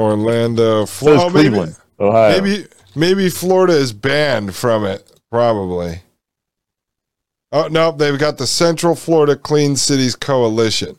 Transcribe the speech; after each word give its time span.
Orlando, 0.00 0.86
Florida. 0.86 1.26
is 1.26 1.32
Cleveland, 1.32 1.76
Ohio. 1.98 2.40
Maybe 2.40 2.66
maybe 2.94 3.28
Florida 3.28 3.74
is 3.74 3.92
banned 3.92 4.54
from 4.54 4.84
it. 4.84 5.10
Probably. 5.30 6.02
Oh 7.52 7.68
no, 7.68 7.92
they've 7.92 8.18
got 8.18 8.38
the 8.38 8.46
Central 8.46 8.94
Florida 8.94 9.36
Clean 9.36 9.76
Cities 9.76 10.16
Coalition. 10.16 10.96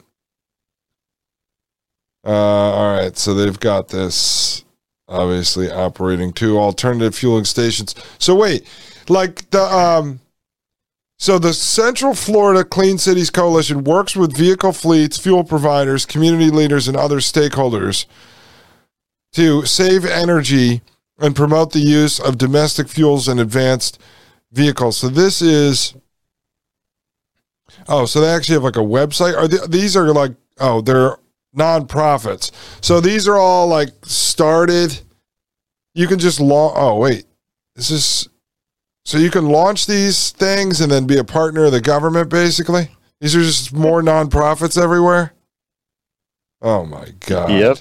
Uh, 2.26 2.29
all 2.29 2.96
right, 2.96 3.18
so 3.18 3.34
they've 3.34 3.60
got 3.60 3.88
this 3.88 4.64
obviously 5.08 5.70
operating 5.72 6.31
two 6.31 6.58
alternative 6.58 7.15
fueling 7.15 7.46
stations. 7.46 7.96
So 8.20 8.36
wait, 8.36 8.68
like 9.10 9.49
the 9.49 9.63
um, 9.63 10.20
so 11.18 11.40
the 11.40 11.54
Central 11.54 12.13
Florida 12.13 12.63
Clean 12.63 12.97
Cities 12.97 13.29
Coalition 13.29 13.83
works 13.83 14.15
with 14.15 14.36
vehicle 14.36 14.72
fleets, 14.72 15.18
fuel 15.18 15.44
providers, 15.44 16.05
community 16.05 16.52
leaders, 16.52 16.88
and 16.88 16.95
other 16.98 17.18
stakeholders 17.18 18.05
to 19.34 19.66
save 19.66 20.05
energy 20.05 20.82
and 21.20 21.36
promote 21.36 21.72
the 21.72 21.80
use 21.80 22.20
of 22.20 22.38
domestic 22.38 22.88
fuels 22.88 23.28
and 23.28 23.40
advanced 23.40 24.00
vehicles. 24.52 24.98
So 24.98 25.10
this 25.10 25.42
is 25.42 25.96
Oh, 27.88 28.05
so 28.05 28.22
they 28.22 28.30
actually 28.30 28.54
have 28.54 28.64
like 28.64 28.76
a 28.76 28.80
website. 28.80 29.36
Are 29.36 29.48
the, 29.48 29.66
these 29.68 29.96
are 29.96 30.14
like 30.14 30.34
oh, 30.60 30.82
they're 30.82 31.18
nonprofits. 31.55 32.52
So 32.84 33.00
these 33.00 33.28
are 33.28 33.38
all 33.38 33.68
like 33.68 33.90
started 34.04 35.00
you 35.94 36.08
can 36.08 36.20
just 36.20 36.40
launch 36.40 36.74
Oh, 36.77 36.98
wait. 36.98 37.26
This 37.76 37.91
is 37.91 38.30
so 39.04 39.18
you 39.18 39.32
can 39.32 39.50
launch 39.50 39.88
these 39.88 40.32
things 40.32 40.82
and 40.82 40.91
then 40.91 41.08
be 41.08 41.18
a 41.18 41.24
partner 41.24 41.66
of 41.66 41.72
the 41.72 41.82
government 41.82 42.30
basically? 42.30 42.90
These 43.20 43.36
are 43.36 43.41
just 43.41 43.74
more 43.74 44.02
nonprofits 44.02 44.82
everywhere? 44.82 45.34
Oh 46.62 46.86
my 46.86 47.08
god. 47.22 47.52
Yep. 47.52 47.80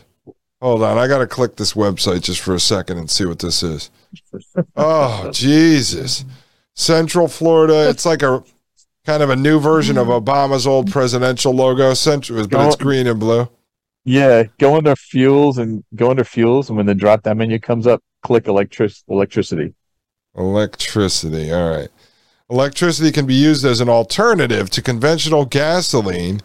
Hold 0.60 0.82
on, 0.82 0.98
I 0.98 1.06
got 1.06 1.19
to 1.19 1.27
click 1.27 1.56
this 1.56 1.73
website 1.73 2.23
just 2.23 2.41
for 2.41 2.55
a 2.55 2.60
second 2.60 2.98
and 2.98 3.10
see 3.10 3.24
what 3.24 3.38
this 3.38 3.62
is. 3.62 3.91
Oh, 4.76 5.30
Jesus. 5.30 6.24
Central 6.74 7.29
Florida, 7.29 7.88
it's 7.88 8.04
like 8.04 8.23
a 8.23 8.43
kind 9.04 9.23
of 9.23 9.30
a 9.30 9.37
new 9.37 9.60
version 9.60 9.96
of 9.96 10.09
Obama's 10.09 10.66
old 10.66 10.90
presidential 10.90 11.52
logo, 11.52 11.95
Central, 11.95 12.46
but 12.46 12.66
it's 12.66 12.76
green 12.76 13.07
and 13.07 13.20
blue. 13.20 13.48
Yeah, 14.04 14.45
go 14.59 14.76
under 14.76 14.96
fuels 14.96 15.59
and 15.59 15.85
go 15.95 16.10
under 16.10 16.24
fuels, 16.24 16.68
and 16.68 16.76
when 16.76 16.87
the 16.87 16.95
drop 16.95 17.23
down 17.23 17.38
menu 17.38 17.59
comes 17.59 17.87
up, 17.87 18.02
click 18.23 18.48
electric 18.48 18.92
electricity. 19.09 19.74
Electricity, 20.37 21.52
all 21.52 21.70
right. 21.70 21.88
Electricity 22.48 23.13
can 23.13 23.26
be 23.26 23.35
used 23.35 23.65
as 23.65 23.80
an 23.80 23.88
alternative 23.88 24.70
to 24.70 24.82
conventional 24.82 25.45
gasoline 25.45 26.40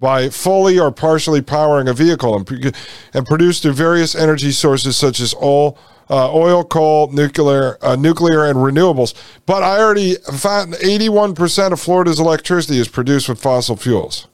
by 0.00 0.28
fully 0.28 0.78
or 0.78 0.92
partially 0.92 1.42
powering 1.42 1.88
a 1.88 1.92
vehicle 1.92 2.36
and, 2.36 2.74
and 3.14 3.26
produced 3.26 3.62
through 3.62 3.72
various 3.72 4.14
energy 4.14 4.52
sources 4.52 4.96
such 4.96 5.20
as 5.20 5.34
oil, 5.42 5.76
uh, 6.08 6.32
oil, 6.32 6.64
coal, 6.64 7.10
nuclear, 7.12 7.76
uh, 7.82 7.96
nuclear, 7.96 8.44
and 8.44 8.56
renewables. 8.58 9.14
But 9.44 9.62
I 9.62 9.78
already 9.78 10.14
found 10.14 10.74
81% 10.74 11.72
of 11.72 11.80
Florida's 11.80 12.20
electricity 12.20 12.78
is 12.78 12.88
produced 12.88 13.28
with 13.28 13.40
fossil 13.40 13.76
fuels. 13.76 14.28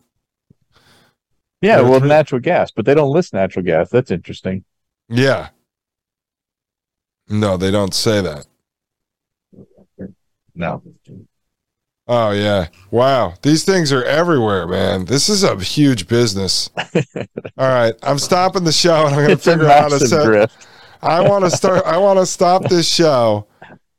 Yeah, 1.61 1.81
well, 1.81 2.01
natural 2.01 2.43
gas, 2.43 2.71
but 2.71 2.85
they 2.85 2.93
don't 2.93 3.11
list 3.11 3.33
natural 3.33 3.65
gas. 3.65 3.89
That's 3.89 4.11
interesting. 4.11 4.65
Yeah. 5.09 5.49
No, 7.27 7.57
they 7.57 7.71
don't 7.71 7.95
say 7.95 8.21
that. 8.21 8.47
No. 10.55 10.83
Oh 12.07 12.33
yeah. 12.33 12.69
Wow. 12.91 13.35
These 13.43 13.65
things 13.65 13.91
are 13.93 14.05
everywhere, 14.05 14.67
man. 14.67 15.07
This 15.07 15.29
is 15.31 15.43
a 15.43 15.57
huge 15.59 16.07
business. 16.07 16.69
All 17.17 17.69
right. 17.69 17.95
I'm 18.03 18.19
stopping 18.19 18.65
the 18.65 18.73
show 18.73 19.07
and 19.07 19.15
I'm 19.15 19.23
gonna 19.23 19.33
It's 19.35 19.45
figure 19.45 19.67
out 19.69 19.91
how 19.91 19.99
to 19.99 20.01
set. 20.07 20.51
I 21.03 21.27
wanna 21.27 21.51
start 21.51 21.85
I 21.87 21.97
wanna 21.97 22.27
stop 22.27 22.65
this 22.69 22.87
show 22.93 23.47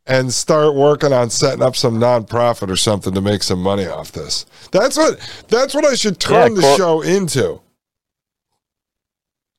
and 0.05 0.31
start 0.31 0.75
working 0.75 1.11
on 1.13 1.31
setting 1.31 1.63
up 1.63 1.75
some 1.75 1.95
nonprofit 1.99 2.69
or 2.69 2.75
something 2.75 3.13
to 3.15 3.21
make 3.21 3.41
some 3.41 3.59
money 3.59 3.87
off 3.87 4.11
this. 4.11 4.45
That's 4.71 4.97
what 4.97 5.19
that's 5.47 5.73
what 5.73 5.83
I 5.85 5.95
should 5.95 6.19
turn 6.19 6.51
Yeah, 6.51 6.55
the 6.57 6.61
cor- 6.61 6.77
show 6.77 7.01
into. 7.01 7.59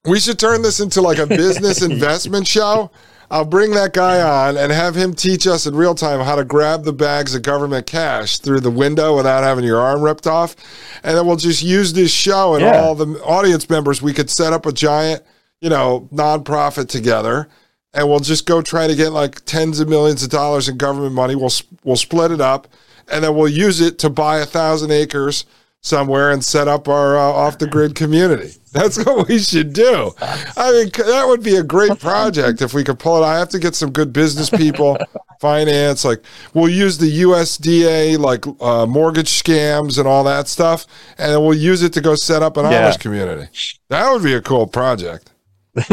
We 0.05 0.21
should 0.21 0.39
turn 0.39 0.63
this 0.63 0.79
into 0.79 1.01
like 1.03 1.19
a 1.19 1.27
business 1.27 1.83
investment 1.91 2.47
show. 2.47 2.93
I'll 3.31 3.45
bring 3.45 3.73
that 3.73 3.93
guy 3.93 4.21
on 4.21 4.57
and 4.57 4.71
have 4.71 4.95
him 4.95 5.13
teach 5.15 5.47
us 5.47 5.67
in 5.67 5.75
real 5.75 5.95
time 5.95 6.21
how 6.25 6.37
to 6.37 6.45
grab 6.45 6.85
the 6.85 6.93
bags 6.93 7.35
of 7.35 7.43
government 7.43 7.87
cash 7.87 8.39
through 8.39 8.61
the 8.61 8.71
window 8.71 9.17
without 9.17 9.43
having 9.43 9.65
your 9.65 9.81
arm 9.81 10.01
ripped 10.03 10.27
off. 10.27 10.55
And 11.03 11.17
then 11.17 11.27
we'll 11.27 11.37
just 11.37 11.63
use 11.63 11.93
this 11.93 12.11
show 12.13 12.55
and 12.55 12.63
Yeah. 12.63 12.81
all 12.81 12.95
the 12.95 13.21
audience 13.25 13.69
members. 13.69 14.01
We 14.01 14.13
could 14.13 14.31
set 14.31 14.53
up 14.53 14.65
a 14.67 14.73
giant, 14.73 15.23
you 15.61 15.69
know, 15.71 16.09
nonprofit 16.13 16.89
together 16.89 17.49
and 17.93 18.09
we'll 18.09 18.21
just 18.21 18.47
go 18.47 18.63
try 18.63 18.87
to 18.87 18.95
get 18.95 19.11
like 19.13 19.45
tens 19.45 19.81
of 19.81 19.89
millions 19.89 20.23
of 20.23 20.31
dollars 20.31 20.69
in 20.69 20.77
government 20.77 21.15
money. 21.15 21.35
We'll, 21.35 21.53
we'll 21.83 21.97
split 21.97 22.31
it 22.31 22.41
up 22.41 22.69
and 23.11 23.25
then 23.25 23.35
we'll 23.35 23.49
use 23.49 23.81
it 23.81 23.99
to 24.01 24.11
buy 24.11 24.39
a 24.39 24.47
thousand 24.47 24.93
acres 24.93 25.45
somewhere 25.87 26.33
and 26.33 26.45
set 26.45 26.67
up 26.67 26.89
our 26.89 27.17
uh, 27.17 27.21
off 27.23 27.59
the 27.59 27.67
grid 27.67 27.95
community. 27.95 28.51
That's 28.73 28.99
what 29.05 29.29
we 29.29 29.39
should 29.39 29.73
do. 29.73 30.11
I 30.21 30.73
mean, 30.73 30.91
that 30.97 31.25
would 31.27 31.43
be 31.43 31.57
a 31.57 31.63
great 31.63 31.99
project 31.99 32.61
if 32.61 32.75
we 32.75 32.85
could 32.85 32.99
pull 32.99 33.23
it. 33.23 33.27
I 33.27 33.39
have 33.39 33.49
to 33.51 33.59
get 33.59 33.75
some 33.75 33.91
good 33.91 34.13
business 34.13 34.51
people, 34.51 34.99
finance. 35.41 36.05
Like 36.05 36.23
we'll 36.53 36.69
use 36.69 36.99
the 36.99 37.23
USDA 37.23 38.19
like 38.19 38.45
uh, 38.61 38.85
mortgage 38.85 39.31
scams 39.31 39.99
and 39.99 40.07
all 40.07 40.25
that 40.25 40.49
stuff, 40.49 40.87
and 41.17 41.33
then 41.33 41.41
we'll 41.43 41.55
use 41.55 41.83
it 41.83 41.93
to 41.95 42.01
go 42.03 42.15
set 42.17 42.43
up 42.43 42.57
an 42.59 42.65
Yeah. 42.71 42.91
Amish 42.91 42.99
community. 43.01 43.49
That 43.89 44.11
would 44.13 44.23
be 44.25 44.35
a 44.35 44.43
cool 44.43 44.67
project. 44.67 45.31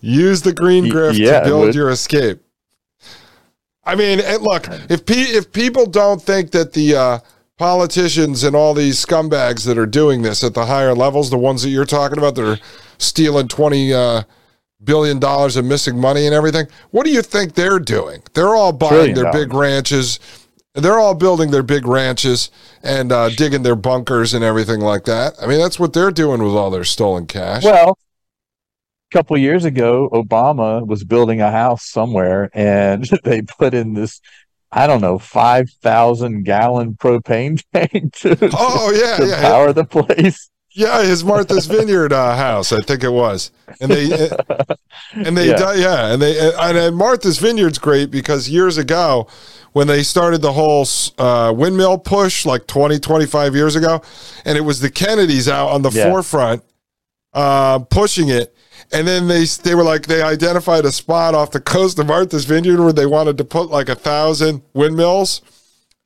use 0.00 0.42
the 0.42 0.52
green 0.52 0.84
Y- 0.84 0.90
grift 0.90 1.18
yeah, 1.18 1.40
to 1.40 1.46
build 1.46 1.74
your 1.74 1.90
escape. 1.90 2.40
I 3.86 3.94
mean, 3.96 4.20
look, 4.40 4.66
if 4.88 5.04
pe- 5.04 5.14
if 5.36 5.52
people 5.52 5.84
don't 5.84 6.22
think 6.22 6.52
that 6.52 6.72
the 6.72 6.96
uh, 6.96 7.18
politicians 7.58 8.42
and 8.42 8.56
all 8.56 8.74
these 8.74 9.04
scumbags 9.04 9.64
that 9.66 9.78
are 9.78 9.86
doing 9.86 10.22
this 10.22 10.42
at 10.42 10.54
the 10.54 10.66
higher 10.66 10.94
levels, 10.94 11.30
the 11.30 11.38
ones 11.38 11.62
that 11.62 11.70
you're 11.70 11.84
talking 11.84 12.18
about 12.18 12.34
that 12.34 12.48
are 12.48 12.58
stealing 12.98 13.48
twenty 13.48 13.92
uh, 13.92 14.22
billion 14.82 15.18
dollars 15.18 15.56
of 15.56 15.64
missing 15.64 15.98
money 15.98 16.26
and 16.26 16.34
everything, 16.34 16.66
what 16.90 17.04
do 17.04 17.12
you 17.12 17.22
think 17.22 17.54
they're 17.54 17.78
doing? 17.78 18.22
They're 18.34 18.54
all 18.54 18.72
buying 18.72 19.14
Trillion 19.14 19.14
their 19.14 19.32
big 19.32 19.54
ranches. 19.54 20.18
They're 20.74 20.98
all 20.98 21.14
building 21.14 21.52
their 21.52 21.62
big 21.62 21.86
ranches 21.86 22.50
and 22.82 23.12
uh, 23.12 23.28
digging 23.28 23.62
their 23.62 23.76
bunkers 23.76 24.34
and 24.34 24.42
everything 24.42 24.80
like 24.80 25.04
that. 25.04 25.34
I 25.40 25.46
mean, 25.46 25.60
that's 25.60 25.78
what 25.78 25.92
they're 25.92 26.10
doing 26.10 26.42
with 26.42 26.54
all 26.54 26.70
their 26.70 26.84
stolen 26.84 27.26
cash. 27.26 27.64
Well, 27.64 27.96
a 29.12 29.16
couple 29.16 29.38
years 29.38 29.64
ago, 29.64 30.08
Obama 30.12 30.84
was 30.84 31.04
building 31.04 31.40
a 31.40 31.50
house 31.52 31.84
somewhere, 31.84 32.50
and 32.54 33.04
they 33.24 33.42
put 33.42 33.72
in 33.72 33.94
this, 33.94 34.20
I 34.74 34.86
don't 34.86 35.00
know, 35.00 35.18
five 35.18 35.70
thousand 35.82 36.42
gallon 36.44 36.94
propane 36.94 37.62
tank 37.72 38.12
to, 38.18 38.36
oh 38.52 38.90
yeah, 38.92 39.16
to 39.18 39.26
yeah, 39.26 39.40
power 39.40 39.72
the 39.72 39.84
place. 39.84 40.50
Yeah, 40.76 41.04
his 41.04 41.22
Martha's 41.22 41.66
Vineyard 41.66 42.12
uh, 42.12 42.36
house, 42.36 42.72
I 42.72 42.80
think 42.80 43.04
it 43.04 43.10
was, 43.12 43.52
and 43.80 43.92
they 43.92 44.28
and 45.12 45.36
they 45.36 45.48
Yeah. 45.50 45.60
yeah, 45.60 45.72
yeah 45.74 46.12
and 46.12 46.20
they 46.20 46.36
and, 46.52 46.76
and 46.76 46.96
Martha's 46.96 47.38
Vineyard's 47.38 47.78
great 47.78 48.10
because 48.10 48.48
years 48.48 48.76
ago, 48.76 49.28
when 49.72 49.86
they 49.86 50.02
started 50.02 50.42
the 50.42 50.52
whole 50.52 50.84
uh, 51.18 51.52
windmill 51.56 51.98
push, 51.98 52.44
like 52.44 52.66
20, 52.66 52.98
25 52.98 53.54
years 53.54 53.76
ago, 53.76 54.02
and 54.44 54.58
it 54.58 54.62
was 54.62 54.80
the 54.80 54.90
Kennedys 54.90 55.48
out 55.48 55.68
on 55.68 55.82
the 55.82 55.90
Yeah. 55.90 56.10
forefront 56.10 56.64
uh, 57.32 57.78
pushing 57.80 58.28
it. 58.28 58.54
And 58.92 59.06
then 59.08 59.26
they 59.28 59.44
they 59.44 59.74
were 59.74 59.82
like 59.82 60.06
they 60.06 60.22
identified 60.22 60.84
a 60.84 60.92
spot 60.92 61.34
off 61.34 61.50
the 61.50 61.60
coast 61.60 61.98
of 61.98 62.06
Martha's 62.06 62.44
Vineyard 62.44 62.80
where 62.82 62.92
they 62.92 63.06
wanted 63.06 63.38
to 63.38 63.44
put 63.44 63.70
like 63.70 63.88
a 63.88 63.94
thousand 63.94 64.62
windmills. 64.72 65.42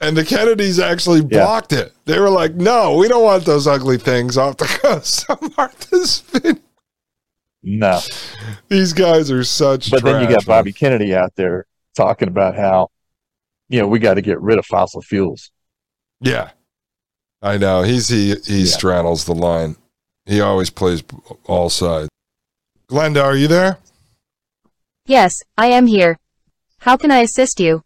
And 0.01 0.17
the 0.17 0.25
Kennedys 0.25 0.79
actually 0.79 1.21
Yeah. 1.21 1.45
blocked 1.45 1.73
it. 1.73 1.93
They 2.05 2.21
were 2.21 2.31
like, 2.31 2.55
"No, 2.55 2.97
we 2.97 3.09
don't 3.09 3.25
want 3.25 3.45
those 3.45 3.67
ugly 3.67 3.99
things 3.99 4.37
off 4.39 4.57
the 4.59 4.65
coast 4.83 5.27
of 5.29 5.57
Martha's 5.57 6.21
Vineyard." 6.21 6.63
No, 7.65 8.01
These 8.69 8.93
guys 8.93 9.31
are 9.33 9.43
such. 9.43 9.91
but 9.91 10.05
then 10.05 10.23
you 10.23 10.29
got 10.35 10.47
Bobby 10.47 10.73
Kennedy 10.73 11.15
out 11.15 11.35
there 11.35 11.67
talking 11.97 12.29
about 12.29 12.55
how, 12.55 12.89
you 13.69 13.81
know, 13.81 13.89
we 13.89 13.99
got 13.99 14.15
to 14.15 14.23
get 14.23 14.41
rid 14.41 14.59
of 14.61 14.65
fossil 14.65 15.03
fuels. 15.03 15.51
Yeah, 16.21 16.51
I 17.43 17.59
know. 17.59 17.83
He's 17.83 18.09
he 18.09 18.37
he 18.47 18.61
Yeah. 18.61 18.67
straddles 18.67 19.25
the 19.25 19.35
line. 19.35 19.75
He 20.27 20.41
always 20.41 20.71
plays 20.71 21.03
all 21.47 21.69
sides. 21.69 22.08
Glenda, 22.91 23.23
are 23.23 23.37
you 23.37 23.49
there? 23.49 23.77
Yes, 25.05 25.35
I 25.59 25.67
am 25.67 25.87
here. 25.87 26.19
How 26.79 26.97
can 26.97 27.11
I 27.11 27.19
assist 27.19 27.61
you? 27.61 27.83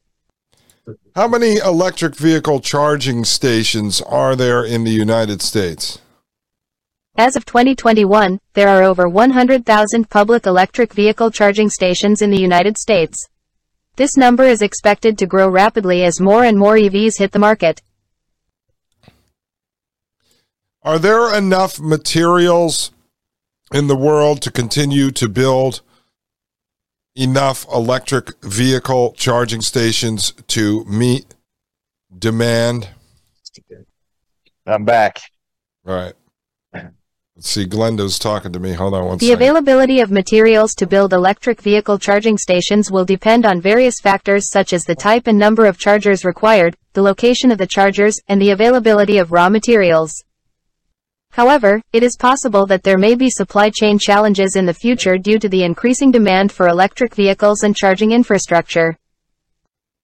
How 1.17 1.27
many 1.27 1.57
electric 1.57 2.15
vehicle 2.15 2.61
charging 2.61 3.25
stations 3.25 4.01
are 4.01 4.37
there 4.37 4.65
in 4.65 4.85
the 4.85 4.93
United 4.93 5.43
States? 5.43 5.99
As 7.17 7.35
of 7.35 7.45
2021, 7.45 8.39
there 8.55 8.69
are 8.69 8.85
over 8.85 9.09
100,000 9.09 10.09
public 10.09 10.47
electric 10.47 10.93
vehicle 10.93 11.33
charging 11.33 11.69
stations 11.69 12.23
in 12.23 12.31
the 12.31 12.41
United 12.41 12.79
States. 12.79 13.29
This 13.97 14.17
number 14.17 14.45
is 14.45 14.63
expected 14.63 15.19
to 15.19 15.27
grow 15.27 15.49
rapidly 15.49 16.05
as 16.05 16.21
more 16.21 16.45
and 16.45 16.57
more 16.57 16.77
EVs 16.77 17.19
hit 17.19 17.33
the 17.33 17.41
market. 17.41 17.83
Are 20.83 21.01
there 21.01 21.37
enough 21.37 21.81
materials 21.81 22.93
in 23.73 23.87
the 23.87 23.97
world 23.97 24.43
to 24.43 24.51
continue 24.51 25.11
to 25.13 25.29
build 25.29 25.81
enough 27.15 27.67
electric 27.73 28.43
vehicle 28.45 29.13
charging 29.17 29.61
stations 29.61 30.33
to 30.49 30.85
meet 30.85 31.27
demand? 32.19 32.89
I'm 34.67 34.85
back. 34.85 35.21
Right. 35.85 36.15
Let's 36.75 37.49
see. 37.49 37.65
Glenda's 37.67 38.19
talking 38.19 38.53
to 38.53 38.61
me. 38.61 38.73
Hold 38.75 38.95
on 38.95 39.07
one 39.07 39.19
The 39.19 39.27
second. 39.29 39.43
availability 39.43 40.01
of 40.01 40.11
materials 40.11 40.75
to 40.75 40.87
build 40.87 41.13
electric 41.13 41.61
vehicle 41.63 41.99
charging 41.99 42.37
stations 42.39 42.91
will 42.91 43.05
depend 43.07 43.47
on 43.47 43.61
various 43.61 44.01
factors 44.01 44.51
such 44.51 44.73
as 44.73 44.85
the 44.85 44.95
type 44.95 45.27
and 45.27 45.39
number 45.39 45.65
of 45.67 45.79
chargers 45.79 46.25
required, 46.25 46.77
the 46.93 47.03
location 47.03 47.51
of 47.51 47.59
the 47.59 47.67
chargers, 47.67 48.21
and 48.29 48.41
the 48.41 48.51
availability 48.51 49.17
of 49.19 49.33
raw 49.33 49.49
materials. 49.49 50.23
However, 51.33 51.81
it 51.95 52.03
is 52.03 52.17
possible 52.19 52.67
that 52.67 52.83
there 52.83 52.99
may 52.99 53.15
be 53.15 53.31
supply 53.31 53.71
chain 53.71 53.99
challenges 53.99 54.55
in 54.55 54.67
the 54.67 54.75
future 54.75 55.17
due 55.17 55.39
to 55.39 55.49
the 55.49 55.65
increasing 55.65 56.11
demand 56.11 56.53
for 56.53 56.69
electric 56.69 57.15
vehicles 57.15 57.63
and 57.63 57.75
charging 57.75 58.13
infrastructure. 58.13 58.99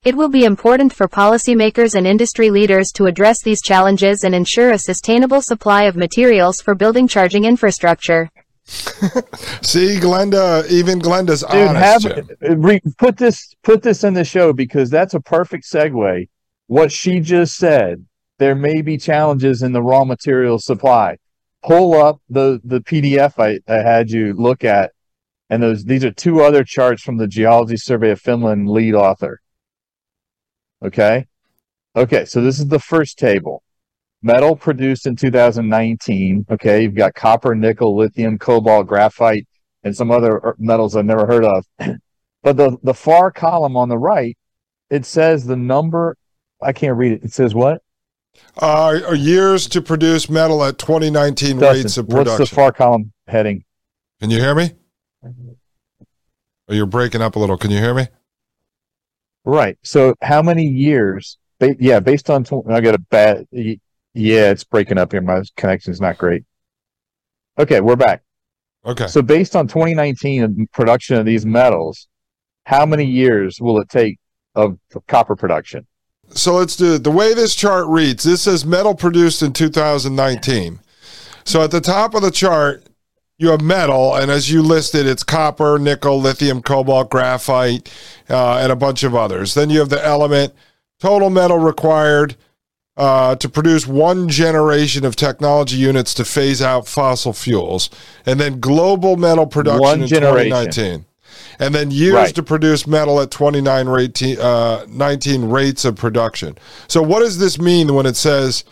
It 0.04 0.16
will 0.16 0.30
be 0.30 0.44
important 0.44 0.94
for 0.94 1.06
policymakers 1.06 1.94
and 1.94 2.06
industry 2.06 2.48
leaders 2.48 2.92
to 2.94 3.04
address 3.04 3.42
these 3.42 3.60
challenges 3.60 4.24
and 4.24 4.34
ensure 4.34 4.70
a 4.70 4.78
sustainable 4.78 5.42
supply 5.42 5.82
of 5.82 5.96
materials 5.96 6.62
for 6.62 6.74
building 6.74 7.06
charging 7.06 7.44
infrastructure. 7.44 8.30
See, 8.64 9.98
Glenda, 10.00 10.66
even 10.70 10.98
Glenda's 10.98 11.40
Dude, 11.42 11.68
honest. 11.68 12.06
have 12.06 12.58
re, 12.58 12.80
put 12.96 13.18
this 13.18 13.54
put 13.62 13.82
this 13.82 14.02
in 14.02 14.14
the 14.14 14.24
show 14.24 14.54
because 14.54 14.88
that's 14.88 15.12
a 15.14 15.20
perfect 15.20 15.64
segue. 15.64 16.26
What 16.68 16.90
she 16.90 17.20
just 17.20 17.56
said, 17.56 18.04
there 18.38 18.54
may 18.54 18.82
be 18.82 18.96
challenges 18.96 19.62
in 19.62 19.72
the 19.72 19.82
raw 19.82 20.04
material 20.04 20.58
supply. 20.58 21.16
Pull 21.62 21.94
up 21.94 22.20
the 22.28 22.60
the 22.64 22.80
PDF 22.80 23.34
I, 23.38 23.58
I 23.70 23.82
had 23.82 24.10
you 24.10 24.32
look 24.32 24.64
at, 24.64 24.92
and 25.50 25.62
those 25.62 25.84
these 25.84 26.04
are 26.04 26.12
two 26.12 26.40
other 26.40 26.62
charts 26.64 27.02
from 27.02 27.16
the 27.16 27.26
Geology 27.26 27.76
Survey 27.76 28.10
of 28.10 28.20
Finland 28.20 28.68
lead 28.68 28.94
author. 28.94 29.40
Okay, 30.84 31.26
okay, 31.96 32.24
so 32.24 32.40
this 32.40 32.60
is 32.60 32.68
the 32.68 32.78
first 32.78 33.18
table. 33.18 33.62
Metal 34.22 34.56
produced 34.56 35.06
in 35.06 35.16
2019. 35.16 36.46
Okay, 36.50 36.82
you've 36.82 36.94
got 36.94 37.14
copper, 37.14 37.54
nickel, 37.54 37.96
lithium, 37.96 38.38
cobalt, 38.38 38.86
graphite, 38.86 39.46
and 39.82 39.96
some 39.96 40.10
other 40.10 40.34
er, 40.36 40.56
metals 40.58 40.94
I've 40.94 41.04
never 41.04 41.26
heard 41.26 41.44
of. 41.44 41.66
but 42.42 42.56
the 42.56 42.78
the 42.84 42.94
far 42.94 43.32
column 43.32 43.76
on 43.76 43.88
the 43.88 43.98
right, 43.98 44.36
it 44.90 45.04
says 45.04 45.44
the 45.44 45.56
number. 45.56 46.16
I 46.62 46.72
can't 46.72 46.96
read 46.96 47.12
it. 47.12 47.24
It 47.24 47.32
says 47.32 47.54
what? 47.54 47.82
Uh, 48.60 49.00
are 49.06 49.14
years 49.14 49.68
to 49.68 49.80
produce 49.80 50.28
metal 50.28 50.64
at 50.64 50.78
2019 50.78 51.58
Dustin, 51.58 51.82
rates 51.82 51.96
of 51.96 52.08
production. 52.08 52.38
what's 52.38 52.50
the 52.50 52.56
far 52.56 52.72
column 52.72 53.12
heading? 53.26 53.64
Can 54.20 54.30
you 54.30 54.38
hear 54.38 54.54
me? 54.54 54.72
Oh, 55.24 56.74
you're 56.74 56.86
breaking 56.86 57.22
up 57.22 57.36
a 57.36 57.38
little. 57.38 57.56
Can 57.56 57.70
you 57.70 57.78
hear 57.78 57.94
me? 57.94 58.08
Right. 59.44 59.78
So 59.82 60.14
how 60.20 60.42
many 60.42 60.64
years? 60.64 61.38
Ba- 61.60 61.76
yeah, 61.78 62.00
based 62.00 62.30
on 62.30 62.44
I 62.68 62.80
got 62.80 62.94
a 62.94 62.98
bad. 62.98 63.46
Yeah, 63.52 64.50
it's 64.50 64.64
breaking 64.64 64.98
up 64.98 65.12
here. 65.12 65.20
My 65.20 65.42
connection's 65.56 66.00
not 66.00 66.18
great. 66.18 66.44
Okay, 67.58 67.80
we're 67.80 67.96
back. 67.96 68.22
Okay. 68.84 69.06
So 69.06 69.22
based 69.22 69.56
on 69.56 69.68
2019 69.68 70.68
production 70.72 71.16
of 71.16 71.26
these 71.26 71.46
metals, 71.46 72.08
how 72.64 72.86
many 72.86 73.04
years 73.04 73.60
will 73.60 73.80
it 73.80 73.88
take 73.88 74.18
of 74.54 74.78
copper 75.06 75.36
production? 75.36 75.86
So 76.30 76.54
let's 76.54 76.76
do 76.76 76.94
it. 76.94 77.04
The 77.04 77.10
way 77.10 77.34
this 77.34 77.54
chart 77.54 77.86
reads, 77.86 78.24
this 78.24 78.42
says 78.42 78.64
metal 78.64 78.94
produced 78.94 79.42
in 79.42 79.52
2019. 79.52 80.80
So 81.44 81.62
at 81.62 81.70
the 81.70 81.80
top 81.80 82.14
of 82.14 82.22
the 82.22 82.30
chart, 82.30 82.84
you 83.38 83.50
have 83.50 83.60
metal, 83.60 84.16
and 84.16 84.30
as 84.30 84.50
you 84.50 84.62
listed, 84.62 85.06
it's 85.06 85.22
copper, 85.22 85.78
nickel, 85.78 86.20
lithium, 86.20 86.60
cobalt, 86.60 87.08
graphite, 87.08 87.90
uh, 88.28 88.58
and 88.58 88.72
a 88.72 88.76
bunch 88.76 89.04
of 89.04 89.14
others. 89.14 89.54
Then 89.54 89.70
you 89.70 89.78
have 89.78 89.88
the 89.88 90.04
element, 90.04 90.52
total 90.98 91.30
metal 91.30 91.58
required 91.58 92.36
uh, 92.96 93.36
to 93.36 93.48
produce 93.48 93.86
one 93.86 94.28
generation 94.28 95.04
of 95.04 95.14
technology 95.14 95.76
units 95.76 96.12
to 96.14 96.24
phase 96.24 96.60
out 96.60 96.88
fossil 96.88 97.32
fuels, 97.32 97.90
and 98.26 98.40
then 98.40 98.58
global 98.58 99.16
metal 99.16 99.46
production 99.46 99.80
One 99.80 100.02
in 100.02 100.08
generation. 100.08 100.50
2019. 100.50 101.04
And 101.58 101.74
then 101.74 101.90
years 101.90 102.14
Right. 102.14 102.34
to 102.34 102.42
produce 102.42 102.86
metal 102.86 103.20
at 103.20 103.30
29 103.30 103.88
rate, 103.88 104.22
uh, 104.38 104.84
19 104.88 105.50
rates 105.50 105.84
of 105.84 105.96
production. 105.96 106.56
So 106.88 107.02
what 107.02 107.20
does 107.20 107.38
this 107.38 107.58
mean 107.58 107.94
when 107.94 108.06
it 108.06 108.16
says, 108.16 108.64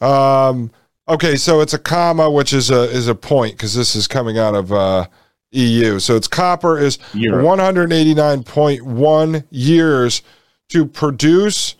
um, 0.00 0.70
okay, 1.08 1.36
so 1.36 1.60
it's 1.60 1.74
a 1.74 1.78
comma, 1.78 2.30
which 2.30 2.52
is 2.52 2.70
a 2.70 2.82
is 2.90 3.08
a 3.08 3.14
point 3.14 3.56
because 3.56 3.74
this 3.74 3.94
is 3.96 4.06
coming 4.08 4.38
out 4.38 4.54
of 4.54 4.72
uh, 4.72 5.06
EU. 5.52 5.98
So 6.00 6.16
it's 6.16 6.28
copper 6.28 6.78
is 6.78 6.98
Europe. 7.12 7.44
189.1 7.44 9.44
years 9.50 10.22
to 10.70 10.86
produce 10.86 11.76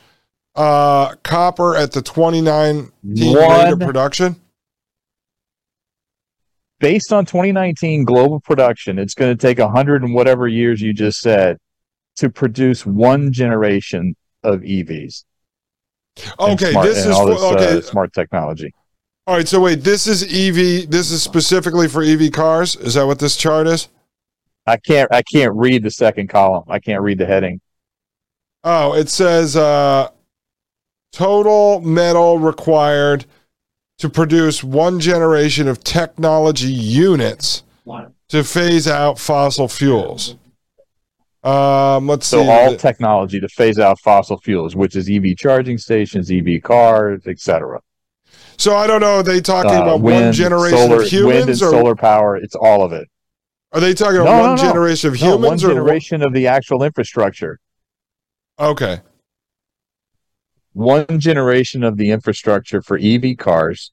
uh, 0.55 1.15
copper 1.25 1.75
at 1.77 1.93
the 1.93 2.03
2019 2.03 3.37
rate 3.37 3.73
of 3.73 3.81
production. 3.81 4.37
Based 6.81 7.13
on 7.13 7.25
2019 7.27 8.05
global 8.05 8.41
production, 8.41 8.99
it's 8.99 9.15
going 9.15 9.37
to 9.37 9.41
take 9.41 9.59
100 9.59 10.03
and 10.03 10.15
whatever 10.15 10.49
years 10.49 10.81
you 10.81 10.93
just 10.93 11.21
said 11.21 11.59
to 12.17 12.31
produce 12.31 12.87
one 12.87 13.33
generation 13.33 14.15
of 14.43 14.61
EVs. 14.61 15.25
Okay, 16.39 16.71
smart- 16.71 16.87
this 16.87 17.07
is 17.07 17.17
for, 17.17 17.27
this, 17.29 17.43
okay. 17.43 17.79
uh, 17.79 17.81
smart 17.81 18.13
technology. 18.13 18.73
All 19.27 19.37
right, 19.37 19.49
so 19.49 19.61
wait, 19.61 19.83
this 19.83 20.07
is 20.07 20.23
EV. 20.23 20.91
This 20.91 21.11
is 21.11 21.23
specifically 21.23 21.89
for 21.89 22.03
EV 22.03 22.31
cars. 22.31 22.77
Is 22.77 22.95
that 22.95 23.07
what 23.07 23.19
this 23.19 23.37
chart 23.37 23.67
is? 23.67 23.89
I 24.67 24.77
can't 24.77 25.13
I 25.13 25.23
can't 25.23 25.55
read 25.55 25.83
the 25.83 25.91
second 25.91 26.29
column. 26.29 26.65
I 26.69 26.79
can't 26.79 27.03
read 27.03 27.19
the 27.19 27.27
heading. 27.27 27.61
Oh, 28.63 28.95
it 28.95 29.09
says 29.09 29.57
uh, 29.57 30.09
total 31.13 31.81
metal 31.81 32.39
required 32.39 33.27
to 33.99 34.09
produce 34.09 34.63
one 34.65 35.01
generation 35.01 35.69
of 35.69 35.83
technology 35.85 36.73
units 36.73 37.63
to 38.29 38.43
phase 38.43 38.89
out 38.89 39.19
fossil 39.19 39.69
fuels. 39.69 40.37
Um, 41.43 42.07
let's 42.09 42.27
see 42.27 42.37
So 42.39 42.43
see. 42.43 42.49
all 42.49 42.77
technology 42.77 43.39
to 43.39 43.49
phase 43.49 43.79
out 43.79 44.01
fossil 44.01 44.39
fuels, 44.39 44.75
which 44.75 44.97
is 44.97 45.11
EV 45.11 45.37
charging 45.37 45.77
stations, 45.77 46.31
EV 46.31 46.63
cars, 46.63 47.27
etc. 47.27 47.81
so 48.57 48.75
I 48.77 48.87
don't 48.87 49.01
know. 49.03 49.17
Are 49.17 49.23
they 49.23 49.41
talking 49.43 49.71
Uh, 49.73 49.83
about 49.83 50.01
one 50.01 50.33
generation 50.33 50.79
solar, 50.79 50.95
of 50.95 51.01
wind 51.01 51.03
and 51.03 51.11
humans, 51.13 51.63
or 51.63 51.71
solar 51.71 51.95
power. 51.95 52.37
It's 52.37 52.55
all 52.55 52.83
of 52.83 52.93
it. 52.93 53.09
are 53.73 53.81
they 53.81 53.93
talking 53.93 54.21
about 54.21 54.37
No, 54.37 54.41
one 54.41 54.55
no, 54.57 54.63
no. 54.63 54.69
generation 54.71 55.09
of 55.13 55.21
one 55.21 55.31
humans? 55.33 55.65
or 55.65 55.69
generation 55.69 56.23
of 56.23 56.33
the 56.33 56.47
actual 56.47 56.83
infrastructure. 56.83 57.59
okay, 58.59 59.01
One 60.75 61.19
generation 61.21 61.83
of 61.85 61.97
the 61.97 62.11
infrastructure 62.11 62.83
for 62.83 62.99
EV 62.99 63.37
cars, 63.39 63.93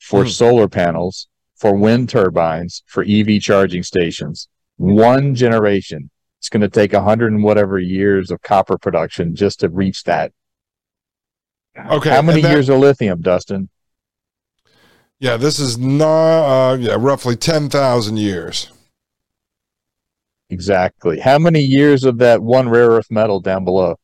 for 0.00 0.24
Hmm. 0.24 0.30
solar 0.30 0.68
panels, 0.68 1.28
for 1.56 1.74
wind 1.76 2.08
turbines, 2.08 2.82
for 2.86 3.04
EV 3.04 3.38
charging 3.38 3.82
stations. 3.82 4.48
One 4.76 5.34
generation. 5.34 6.10
It's 6.40 6.48
going 6.48 6.62
to 6.62 6.68
take 6.68 6.92
a 6.92 7.02
hundred 7.02 7.32
and 7.32 7.44
whatever 7.44 7.78
years 7.78 8.30
of 8.32 8.40
copper 8.42 8.76
production 8.78 9.36
just 9.36 9.60
to 9.60 9.68
reach 9.68 10.02
that. 10.04 10.32
okay. 11.78 12.10
How 12.10 12.20
many 12.22 12.40
that- 12.42 12.50
years 12.50 12.68
of 12.68 12.78
lithium, 12.80 13.20
Dustin? 13.20 13.68
Yeah, 15.20 15.36
this 15.36 15.60
is 15.60 15.78
not. 15.78 16.72
Uh, 16.72 16.76
yeah, 16.78 16.96
roughly 16.98 17.36
ten 17.36 17.68
thousand 17.70 18.16
years. 18.16 18.70
Exactly. 20.50 21.20
How 21.20 21.38
many 21.38 21.60
years 21.60 22.04
of 22.04 22.18
that 22.18 22.42
one 22.42 22.68
rare 22.68 22.88
earth 22.90 23.06
metal 23.10 23.38
down 23.40 23.64
below? 23.64 23.96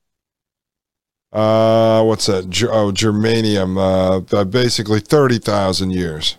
Uh, 1.33 2.03
what's 2.05 2.27
that? 2.27 2.49
Ger- 2.49 2.73
oh, 2.73 2.91
germanium. 2.91 3.77
Uh, 3.77 4.23
uh, 4.37 4.45
basically 4.45 5.01
thirty 5.01 5.39
thousand 5.39 5.91
years. 5.91 6.37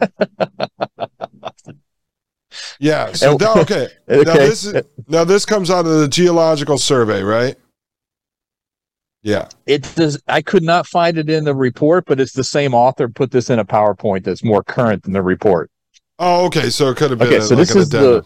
yeah. 2.78 3.12
So 3.12 3.36
now, 3.36 3.54
okay. 3.60 3.88
Now 4.08 4.22
this 4.34 4.64
is 4.64 4.82
now 5.06 5.24
this 5.24 5.44
comes 5.44 5.70
out 5.70 5.86
of 5.86 6.00
the 6.00 6.08
geological 6.08 6.78
survey, 6.78 7.22
right? 7.22 7.56
Yeah. 9.22 9.48
It 9.66 9.82
does. 9.94 10.20
I 10.28 10.42
could 10.42 10.62
not 10.62 10.86
find 10.86 11.18
it 11.18 11.28
in 11.28 11.44
the 11.44 11.54
report, 11.54 12.06
but 12.06 12.20
it's 12.20 12.32
the 12.32 12.44
same 12.44 12.72
author 12.74 13.08
put 13.08 13.30
this 13.30 13.50
in 13.50 13.58
a 13.58 13.64
PowerPoint 13.64 14.24
that's 14.24 14.44
more 14.44 14.62
current 14.62 15.02
than 15.02 15.12
the 15.12 15.22
report. 15.22 15.70
Oh, 16.18 16.46
okay. 16.46 16.70
So 16.70 16.88
it 16.88 16.96
could 16.96 17.10
have 17.10 17.18
been 17.18 17.28
Okay, 17.28 17.36
a- 17.38 17.42
so 17.42 17.54
like 17.54 17.66
this 17.66 17.76
is 17.76 17.88
the 17.88 18.24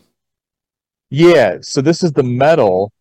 yeah. 1.11 1.59
So 1.61 1.81
this 1.83 2.03
is 2.03 2.13
the 2.13 2.23
metal, 2.23 2.93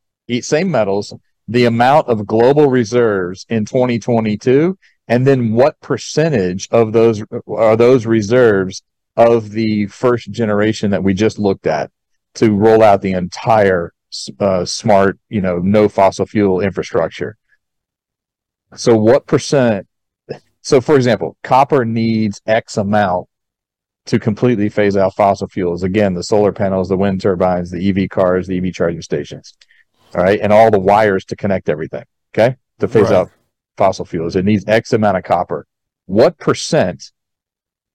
same 0.42 0.72
metals, 0.72 1.14
the 1.48 1.66
amount 1.66 2.08
of 2.08 2.26
global 2.26 2.70
reserves 2.70 3.46
in 3.50 3.66
2022, 3.66 4.78
and 5.08 5.28
then 5.28 5.52
what 5.52 5.80
percentage 5.82 6.70
of 6.72 6.94
those 6.94 7.24
are 7.48 7.76
those 7.76 8.06
reserves 8.06 8.84
of 9.18 9.52
the 9.52 9.88
first 9.88 10.32
generation 10.32 10.92
that 10.92 11.04
we 11.04 11.14
just 11.14 11.38
looked 11.38 11.68
at 11.68 11.92
to 12.36 12.56
roll 12.56 12.82
out 12.82 13.02
the 13.02 13.12
entire 13.12 13.94
uh, 14.40 14.64
smart, 14.66 15.20
you 15.30 15.42
know, 15.42 15.58
no 15.60 15.90
fossil 15.90 16.26
fuel 16.26 16.62
infrastructure. 16.62 17.38
So 18.76 18.96
what 18.96 19.28
percent? 19.28 19.88
So 20.62 20.80
for 20.80 20.96
example, 20.96 21.36
copper 21.44 21.84
needs 21.84 22.42
X 22.46 22.78
amount 22.78 23.28
to 24.06 24.20
completely 24.20 24.70
phase 24.70 24.98
out 24.98 25.16
fossil 25.16 25.48
fuels. 25.48 25.84
Again, 25.84 26.14
the 26.14 26.24
solar 26.24 26.52
panels, 26.52 26.90
the 26.90 26.98
wind 26.98 27.22
turbines, 27.22 27.72
the 27.72 27.90
EV 27.90 28.10
cars, 28.10 28.48
the 28.48 28.58
EV 28.58 28.74
charging 28.74 29.02
stations 29.02 29.56
all 30.16 30.24
right, 30.24 30.40
and 30.42 30.52
all 30.52 30.72
the 30.72 30.80
wires 30.80 31.26
to 31.26 31.36
connect 31.36 31.70
everything, 31.70 32.04
okay, 32.34 32.56
to 32.80 32.88
phase 32.88 33.04
right. 33.04 33.14
out 33.14 33.32
fossil 33.78 34.06
fuels. 34.06 34.36
It 34.36 34.46
needs 34.46 34.64
X 34.68 34.94
amount 34.94 35.18
of 35.18 35.24
copper. 35.24 35.66
What 36.06 36.38
percent 36.38 37.12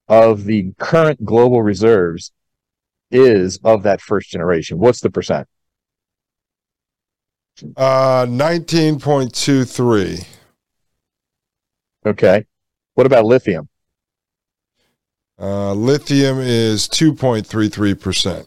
of 0.08 0.44
the 0.44 0.72
current 0.78 1.24
global 1.24 1.62
reserves 1.62 2.32
is 3.10 3.58
of 3.64 3.82
that 3.84 4.00
first 4.00 4.30
generation? 4.30 4.78
What's 4.78 5.00
the 5.00 5.10
percent? 5.10 5.48
Uh, 7.76 8.26
19.23. 8.26 10.26
Okay. 12.04 12.44
What 12.94 13.06
about 13.06 13.24
lithium? 13.24 13.68
Uh, 15.38 15.72
lithium 15.74 16.38
is 16.40 16.88
2.33%. 16.88 18.46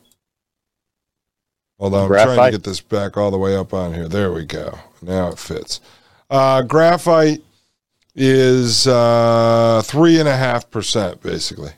Although 1.79 2.03
I'm 2.03 2.07
trying 2.09 2.51
to 2.51 2.57
get 2.57 2.63
this 2.63 2.81
back 2.81 3.15
all 3.15 3.31
the 3.31 3.37
way 3.37 3.55
up 3.55 3.73
on 3.73 3.93
here. 3.93 4.07
There 4.07 4.31
we 4.33 4.45
go. 4.45 4.77
Now 5.01 5.29
it 5.29 5.39
fits. 5.39 5.79
Uh, 6.29 6.61
graphite 6.61 7.41
is 8.15 8.85
uh, 8.85 9.81
three 9.85 10.19
and 10.19 10.27
a 10.27 10.35
half 10.35 10.69
percent, 10.69 11.23
basically. 11.23 11.71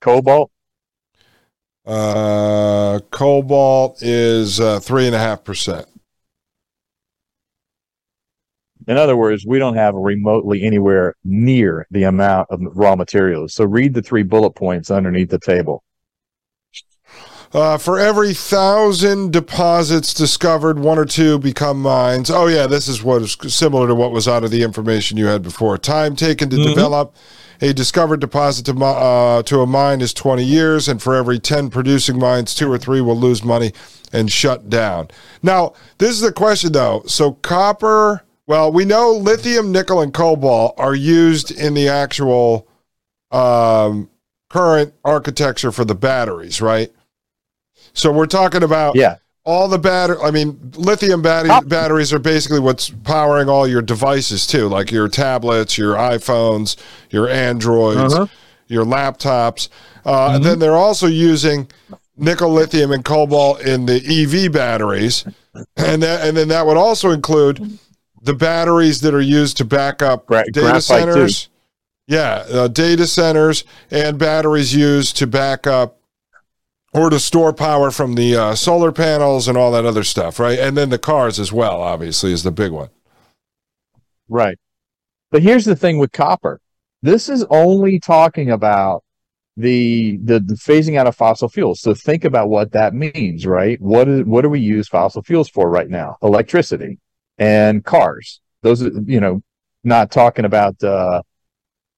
Cobalt. 0.00 0.50
Uh, 1.84 3.00
cobalt 3.10 4.02
is 4.02 4.60
uh, 4.60 4.78
three 4.78 5.06
and 5.06 5.14
a 5.14 5.18
half 5.18 5.42
percent. 5.42 5.86
In 8.86 8.96
other 8.96 9.16
words, 9.16 9.44
we 9.46 9.58
don't 9.58 9.74
have 9.74 9.94
remotely 9.94 10.62
anywhere 10.62 11.14
near 11.24 11.86
the 11.90 12.04
amount 12.04 12.48
of 12.50 12.60
raw 12.74 12.94
materials. 12.94 13.54
So 13.54 13.64
read 13.64 13.92
the 13.92 14.02
three 14.02 14.22
bullet 14.22 14.52
points 14.52 14.90
underneath 14.90 15.30
the 15.30 15.38
table. 15.38 15.82
Uh, 17.52 17.78
for 17.78 17.98
every 17.98 18.34
thousand 18.34 19.32
deposits 19.32 20.12
discovered, 20.12 20.78
one 20.78 20.98
or 20.98 21.06
two 21.06 21.38
become 21.38 21.80
mines. 21.80 22.30
Oh 22.30 22.46
yeah, 22.46 22.66
this 22.66 22.88
is 22.88 23.02
what 23.02 23.22
is 23.22 23.36
similar 23.48 23.86
to 23.86 23.94
what 23.94 24.12
was 24.12 24.28
out 24.28 24.44
of 24.44 24.50
the 24.50 24.62
information 24.62 25.16
you 25.16 25.26
had 25.26 25.42
before. 25.42 25.78
Time 25.78 26.14
taken 26.14 26.50
to 26.50 26.56
Mhm. 26.56 26.74
develop 26.74 27.16
a 27.62 27.72
discovered 27.72 28.20
deposit 28.20 28.66
to, 28.66 28.84
uh, 28.84 29.42
to 29.42 29.60
a 29.62 29.66
mine 29.66 30.00
is 30.02 30.12
20 30.12 30.44
years, 30.44 30.88
and 30.88 31.02
for 31.02 31.14
every 31.16 31.38
10 31.38 31.70
producing 31.70 32.18
mines, 32.18 32.54
two 32.54 32.70
or 32.70 32.78
three 32.78 33.00
will 33.00 33.18
lose 33.18 33.42
money 33.42 33.72
and 34.12 34.30
shut 34.30 34.68
down. 34.68 35.08
Now, 35.42 35.72
this 35.96 36.10
is 36.10 36.20
the 36.20 36.32
question 36.32 36.72
though. 36.72 37.02
So 37.06 37.32
copper, 37.42 38.22
well, 38.46 38.70
we 38.70 38.84
know 38.84 39.10
lithium, 39.10 39.72
nickel, 39.72 40.00
and 40.02 40.12
cobalt 40.12 40.74
are 40.78 40.94
used 40.94 41.50
in 41.50 41.72
the 41.74 41.88
actual 41.88 42.66
um, 43.30 44.08
current 44.48 44.94
architecture 45.04 45.70
for 45.72 45.84
the 45.84 45.94
batteries, 45.94 46.62
right? 46.62 46.90
So 47.98 48.12
we're 48.12 48.26
talking 48.26 48.62
about 48.62 48.94
Yeah. 48.96 49.16
all 49.44 49.66
the 49.68 49.78
batter. 49.78 50.22
I 50.22 50.30
mean, 50.30 50.72
lithium 50.76 51.20
battery, 51.20 51.50
batteries 51.66 52.12
are 52.12 52.18
basically 52.18 52.60
what's 52.60 52.90
powering 52.90 53.48
all 53.48 53.66
your 53.66 53.82
devices 53.82 54.46
too, 54.46 54.68
like 54.68 54.92
your 54.92 55.08
tablets, 55.08 55.76
your 55.76 55.94
iPhones, 55.96 56.76
your 57.10 57.28
Androids, 57.28 58.14
Uh-huh. 58.14 58.26
your 58.68 58.84
laptops. 58.84 59.68
Uh, 60.06 60.32
And 60.34 60.44
then 60.44 60.58
they're 60.60 60.76
also 60.76 61.06
using 61.06 61.66
nickel, 62.16 62.52
lithium, 62.52 62.92
and 62.92 63.04
cobalt 63.04 63.60
in 63.60 63.86
the 63.86 64.00
EV 64.06 64.48
batteries, 64.48 65.24
and 65.76 66.02
that, 66.02 66.26
and 66.26 66.36
then 66.36 66.48
that 66.48 66.66
would 66.66 66.76
also 66.76 67.10
include 67.10 67.78
the 68.22 68.34
batteries 68.34 69.00
that 69.00 69.14
are 69.14 69.20
used 69.20 69.56
to 69.56 69.64
back 69.64 70.02
up 70.02 70.26
Gra- 70.26 70.44
data 70.52 70.60
graphite, 70.60 71.04
too. 71.04 71.10
centers. 71.12 71.48
Yeah, 72.08 72.44
uh, 72.50 72.68
data 72.68 73.06
centers 73.06 73.64
and 73.90 74.18
batteries 74.18 74.74
used 74.74 75.16
to 75.18 75.26
back 75.26 75.66
up 75.66 75.97
or 76.92 77.10
to 77.10 77.20
store 77.20 77.52
power 77.52 77.90
from 77.90 78.14
the 78.14 78.36
uh, 78.36 78.54
solar 78.54 78.92
panels 78.92 79.48
and 79.48 79.58
all 79.58 79.70
that 79.72 79.84
other 79.84 80.04
stuff, 80.04 80.38
right? 80.38 80.58
And 80.58 80.76
then 80.76 80.90
the 80.90 80.98
cars 80.98 81.38
as 81.38 81.52
well, 81.52 81.80
obviously, 81.80 82.32
is 82.32 82.42
the 82.42 82.50
big 82.50 82.72
one. 82.72 82.88
Right. 84.28 84.58
But 85.30 85.42
here's 85.42 85.64
the 85.64 85.76
thing 85.76 85.98
with 85.98 86.12
copper. 86.12 86.60
This 87.02 87.28
is 87.28 87.44
only 87.50 88.00
talking 88.00 88.50
about 88.50 89.04
the, 89.56 90.18
the 90.22 90.38
the 90.38 90.54
phasing 90.54 90.96
out 90.96 91.06
of 91.08 91.16
fossil 91.16 91.48
fuels. 91.48 91.80
So 91.80 91.92
think 91.92 92.24
about 92.24 92.48
what 92.48 92.72
that 92.72 92.94
means, 92.94 93.44
right? 93.44 93.80
What 93.80 94.08
is 94.08 94.24
what 94.24 94.42
do 94.42 94.48
we 94.48 94.60
use 94.60 94.88
fossil 94.88 95.22
fuels 95.22 95.48
for 95.48 95.68
right 95.68 95.88
now? 95.90 96.16
Electricity 96.22 96.98
and 97.38 97.84
cars. 97.84 98.40
Those 98.62 98.82
are 98.82 98.90
you 99.06 99.20
know, 99.20 99.42
not 99.82 100.10
talking 100.12 100.44
about 100.44 100.82
uh 100.82 101.22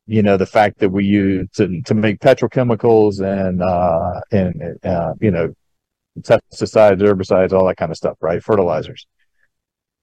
you 0.06 0.22
know 0.22 0.36
the 0.36 0.46
fact 0.46 0.78
that 0.80 0.90
we 0.90 1.04
use 1.04 1.48
to 1.54 1.82
to 1.82 1.94
make 1.94 2.20
petrochemicals 2.20 3.20
and 3.20 3.62
uh 3.62 4.20
and 4.32 4.78
uh 4.84 5.14
you 5.20 5.30
know 5.30 5.54
pesticides, 6.18 7.00
herbicides, 7.00 7.52
all 7.52 7.66
that 7.66 7.76
kind 7.76 7.90
of 7.90 7.96
stuff, 7.96 8.16
right? 8.20 8.42
Fertilizers. 8.42 9.06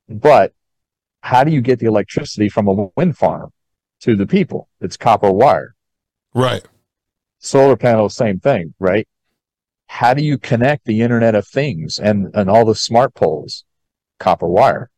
But 0.08 0.54
how 1.22 1.44
do 1.44 1.52
you 1.52 1.62
get 1.62 1.80
the 1.80 1.88
electricity 1.88 2.50
from 2.50 2.68
a 2.68 2.90
wind 2.96 3.18
farm 3.18 3.52
to 4.02 4.16
the 4.16 4.28
people? 4.28 4.70
It's 4.80 4.98
copper 4.98 5.32
wire. 5.32 5.76
Right. 6.34 6.66
Solar 7.40 7.78
panels, 7.78 8.16
same 8.16 8.40
thing, 8.40 8.74
right? 8.80 9.08
How 9.88 10.14
do 10.14 10.24
you 10.24 10.38
connect 10.38 10.86
the 10.86 11.02
Internet 11.02 11.36
of 11.36 11.48
Things 11.48 12.00
and, 12.00 12.28
and 12.34 12.50
all 12.50 12.66
the 12.66 12.76
smart 12.76 13.14
poles? 13.14 13.64
Copper 14.20 14.48
wire. 14.48 14.90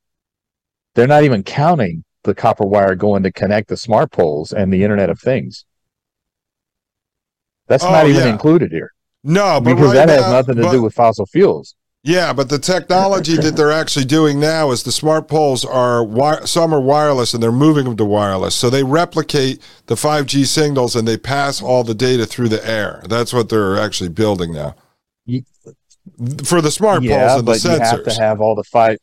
They're 0.95 1.07
not 1.07 1.23
even 1.23 1.43
counting 1.43 2.03
the 2.29 2.35
copper 2.35 2.65
wire 2.65 2.95
going 2.95 3.23
to 3.23 3.31
connect 3.31 3.67
the 3.67 3.75
smart 3.77 4.11
poles 4.11 4.53
and 4.53 4.71
the 4.71 4.83
Internet 4.83 5.09
of 5.09 5.19
Things. 5.19 5.65
That's 7.67 7.83
Oh, 7.83 7.91
not 7.91 8.07
even 8.07 8.23
yeah. 8.25 8.29
included 8.31 8.71
here 8.71 8.91
No, 9.23 9.59
but 9.59 9.73
because 9.75 9.87
right 9.95 10.07
that 10.07 10.09
has 10.09 10.31
nothing 10.31 10.55
to 10.57 10.61
but- 10.63 10.71
do 10.71 10.81
with 10.81 10.93
fossil 10.93 11.25
fuels. 11.25 11.75
Yeah, 12.01 12.31
but 12.31 12.47
the 12.47 12.59
technology 12.59 13.35
that 13.35 13.57
they're 13.57 13.73
actually 13.73 14.05
doing 14.05 14.39
now 14.39 14.71
is 14.71 14.83
the 14.83 14.91
smart 14.91 15.27
poles 15.27 15.65
are 15.65 15.99
wi- 16.05 16.45
some 16.45 16.73
are 16.73 16.79
wireless 16.79 17.33
and 17.33 17.43
they're 17.43 17.51
moving 17.51 17.83
them 17.83 17.97
to 17.97 18.05
wireless. 18.05 18.55
So 18.55 18.69
they 18.69 18.83
replicate 18.83 19.61
the 19.87 19.95
5G 19.95 20.45
signals 20.45 20.95
and 20.95 21.05
they 21.05 21.17
pass 21.17 21.61
all 21.61 21.83
the 21.83 21.93
data 21.93 22.25
through 22.25 22.47
the 22.49 22.65
air. 22.65 23.03
That's 23.09 23.33
what 23.33 23.49
they're 23.49 23.77
actually 23.77 24.09
building 24.11 24.53
now. 24.53 24.75
Ye- 25.25 25.43
For 26.45 26.61
the 26.61 26.71
smart 26.71 27.03
yeah, 27.03 27.19
poles 27.27 27.39
and 27.39 27.47
the 27.47 27.51
but 27.51 27.63
you 27.65 27.69
have 27.85 28.03
to 28.05 28.13
have 28.23 28.39
all 28.39 28.55
the 28.55 28.63
five. 28.63 28.97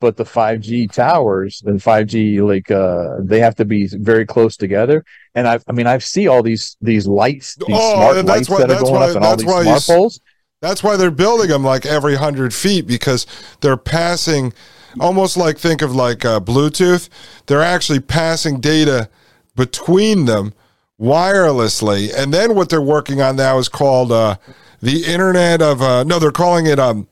But 0.00 0.16
the 0.16 0.24
five 0.24 0.60
G 0.60 0.86
towers 0.86 1.62
and 1.66 1.82
five 1.82 2.06
G 2.06 2.40
like 2.40 2.70
uh 2.70 3.16
they 3.20 3.38
have 3.40 3.54
to 3.56 3.64
be 3.66 3.86
very 3.86 4.24
close 4.24 4.56
together. 4.56 5.04
And 5.34 5.46
I 5.46 5.60
I 5.68 5.72
mean 5.72 5.86
I 5.86 5.98
see 5.98 6.26
all 6.26 6.42
these 6.42 6.76
these 6.80 7.06
lights, 7.06 7.54
these 7.56 7.76
Oh, 7.78 7.94
smart 7.94 8.14
that's 8.16 8.28
lights 8.28 8.48
why- 8.48 8.58
that 8.60 8.70
are 8.70 8.80
going 8.80 8.94
why- 8.94 9.10
up 9.10 9.16
and 9.16 9.24
all 9.24 9.36
these 9.36 9.46
you 9.46 9.62
smart 9.62 9.82
poles. 9.84 10.20
That's 10.62 10.82
why 10.82 10.96
they're 10.96 11.10
building 11.10 11.48
them 11.48 11.64
like 11.64 11.86
every 11.86 12.16
hundred 12.16 12.52
feet 12.52 12.86
because 12.86 13.26
they're 13.60 13.76
passing, 13.78 14.52
almost 14.98 15.36
like 15.36 15.56
think 15.58 15.80
of 15.80 15.94
like 15.94 16.24
uh, 16.24 16.38
Bluetooth. 16.40 17.08
They're 17.46 17.62
actually 17.62 18.00
passing 18.00 18.60
data 18.60 19.08
between 19.56 20.26
them 20.26 20.52
wirelessly, 21.00 22.10
and 22.14 22.32
then 22.32 22.54
what 22.54 22.68
they're 22.68 22.80
working 22.80 23.20
on 23.20 23.36
now 23.36 23.58
is 23.58 23.68
called 23.68 24.12
uh, 24.12 24.36
the 24.80 25.04
Internet 25.04 25.62
of. 25.62 25.80
Uh, 25.82 26.04
no, 26.04 26.18
they're 26.18 26.30
calling 26.30 26.66
it 26.66 26.78
um, 26.78 27.08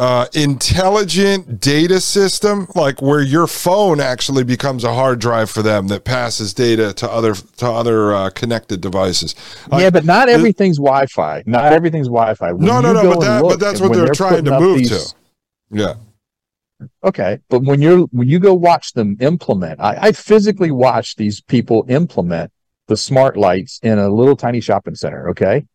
uh, 0.00 0.26
intelligent 0.32 1.60
data 1.60 2.00
system, 2.00 2.66
like 2.74 3.02
where 3.02 3.20
your 3.20 3.46
phone 3.46 4.00
actually 4.00 4.42
becomes 4.44 4.82
a 4.82 4.94
hard 4.94 5.18
drive 5.18 5.50
for 5.50 5.62
them 5.62 5.88
that 5.88 6.04
passes 6.04 6.54
data 6.54 6.92
to 6.94 7.10
other 7.10 7.34
to 7.34 7.66
other 7.66 8.12
uh, 8.14 8.30
connected 8.30 8.80
devices. 8.80 9.34
Like, 9.68 9.82
yeah, 9.82 9.90
but 9.90 10.06
not 10.06 10.30
everything's 10.30 10.78
Wi-Fi. 10.78 11.42
Not 11.44 11.72
everything's 11.74 12.08
Wi-Fi. 12.08 12.52
When 12.52 12.66
No, 12.66 12.80
no, 12.80 12.94
no, 12.94 13.02
but 13.14 13.20
that- 13.20 13.42
but 13.42 13.60
that's 13.60 13.80
what 13.80 13.90
when 13.90 13.98
they're 14.04 14.14
trying 14.14 14.44
to 14.46 14.58
move 14.58 14.78
these- 14.78 15.12
to. 15.12 15.14
yeah. 15.70 15.94
Okay, 17.04 17.38
but 17.50 17.62
when 17.62 17.82
you're 17.82 18.06
when 18.06 18.26
you 18.26 18.38
go 18.38 18.54
watch 18.54 18.94
them 18.94 19.18
implement, 19.20 19.80
I, 19.80 19.98
I 20.00 20.12
physically 20.12 20.70
watch 20.70 21.16
these 21.16 21.42
people 21.42 21.84
implement 21.90 22.50
the 22.88 22.96
smart 22.96 23.36
lights 23.36 23.78
in 23.82 23.98
a 23.98 24.08
little 24.08 24.34
tiny 24.34 24.60
shopping 24.62 24.94
center. 24.94 25.28
Okay, 25.28 25.66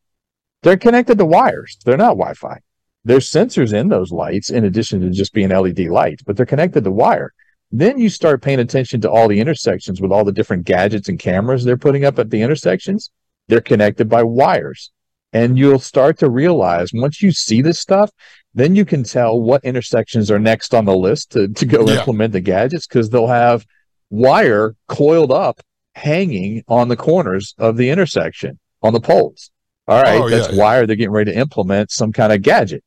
they're 0.64 0.78
connected 0.78 1.20
to 1.20 1.26
wires. 1.26 1.78
They're 1.86 1.96
not 1.96 2.18
Wi-Fi. 2.18 2.58
There's 3.06 3.30
sensors 3.30 3.72
in 3.74 3.88
those 3.88 4.12
lights 4.12 4.50
in 4.50 4.66
addition 4.66 5.00
to 5.02 5.10
just 5.12 5.32
being 5.34 5.50
LED 5.50 5.80
lights, 5.88 6.24
but 6.24 6.36
they're 6.36 6.46
connected 6.46 6.84
to 6.84 6.92
wire. 6.92 7.34
Then 7.72 7.98
you 8.00 8.10
start 8.10 8.42
paying 8.42 8.60
attention 8.60 9.00
to 9.02 9.10
all 9.12 9.28
the 9.28 9.40
intersections 9.40 10.02
with 10.02 10.12
all 10.12 10.24
the 10.24 10.32
different 10.32 10.66
gadgets 10.66 11.08
and 11.10 11.20
cameras 11.20 11.64
they're 11.64 11.78
putting 11.78 12.04
up 12.06 12.18
at 12.20 12.30
the 12.30 12.42
intersections. 12.42 13.12
They're 13.48 13.62
connected 13.62 14.10
by 14.10 14.24
wires. 14.24 14.92
And 15.34 15.58
you'll 15.58 15.80
start 15.80 16.18
to 16.20 16.30
realize 16.30 16.92
once 16.94 17.22
you 17.22 17.32
see 17.32 17.62
this 17.62 17.80
stuff, 17.80 18.10
then 18.54 18.76
you 18.76 18.86
can 18.86 19.04
tell 19.04 19.40
what 19.40 19.64
intersections 19.66 20.32
are 20.32 20.40
next 20.40 20.74
on 20.74 20.86
the 20.86 20.96
list 20.96 21.32
to, 21.34 21.48
to 21.50 21.66
go 21.66 21.88
Yeah. 21.88 22.00
implement 22.00 22.34
the 22.34 22.42
gadgets 22.42 22.88
because 22.88 23.10
they'll 23.10 23.28
have 23.28 23.66
wire 24.10 24.76
coiled 24.88 25.32
up 25.32 25.60
hanging 25.96 26.64
on 26.68 26.88
the 26.88 26.96
corners 26.96 27.54
of 27.58 27.78
the 27.78 27.90
intersection 27.90 28.58
on 28.82 28.94
the 28.94 29.00
poles. 29.00 29.52
All 29.88 30.02
right, 30.02 30.22
Oh, 30.22 30.30
that's 30.30 30.48
yeah, 30.50 30.56
yeah. 30.56 30.60
wire 30.62 30.88
they're 30.88 30.96
getting 30.96 31.12
ready 31.12 31.32
to 31.34 31.38
implement 31.38 31.92
some 31.92 32.12
kind 32.12 32.32
of 32.32 32.42
gadget. 32.42 32.84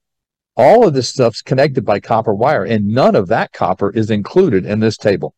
All 0.59 0.87
of 0.87 0.93
this 0.93 1.09
stuff's 1.09 1.41
connected 1.41 1.87
by 1.87 2.01
copper 2.01 2.35
wire, 2.35 2.65
and 2.65 2.89
none 2.89 3.15
of 3.15 3.29
that 3.29 3.53
copper 3.53 3.91
is 3.91 4.11
included 4.11 4.67
in 4.67 4.81
this 4.81 4.97
table. 4.97 5.35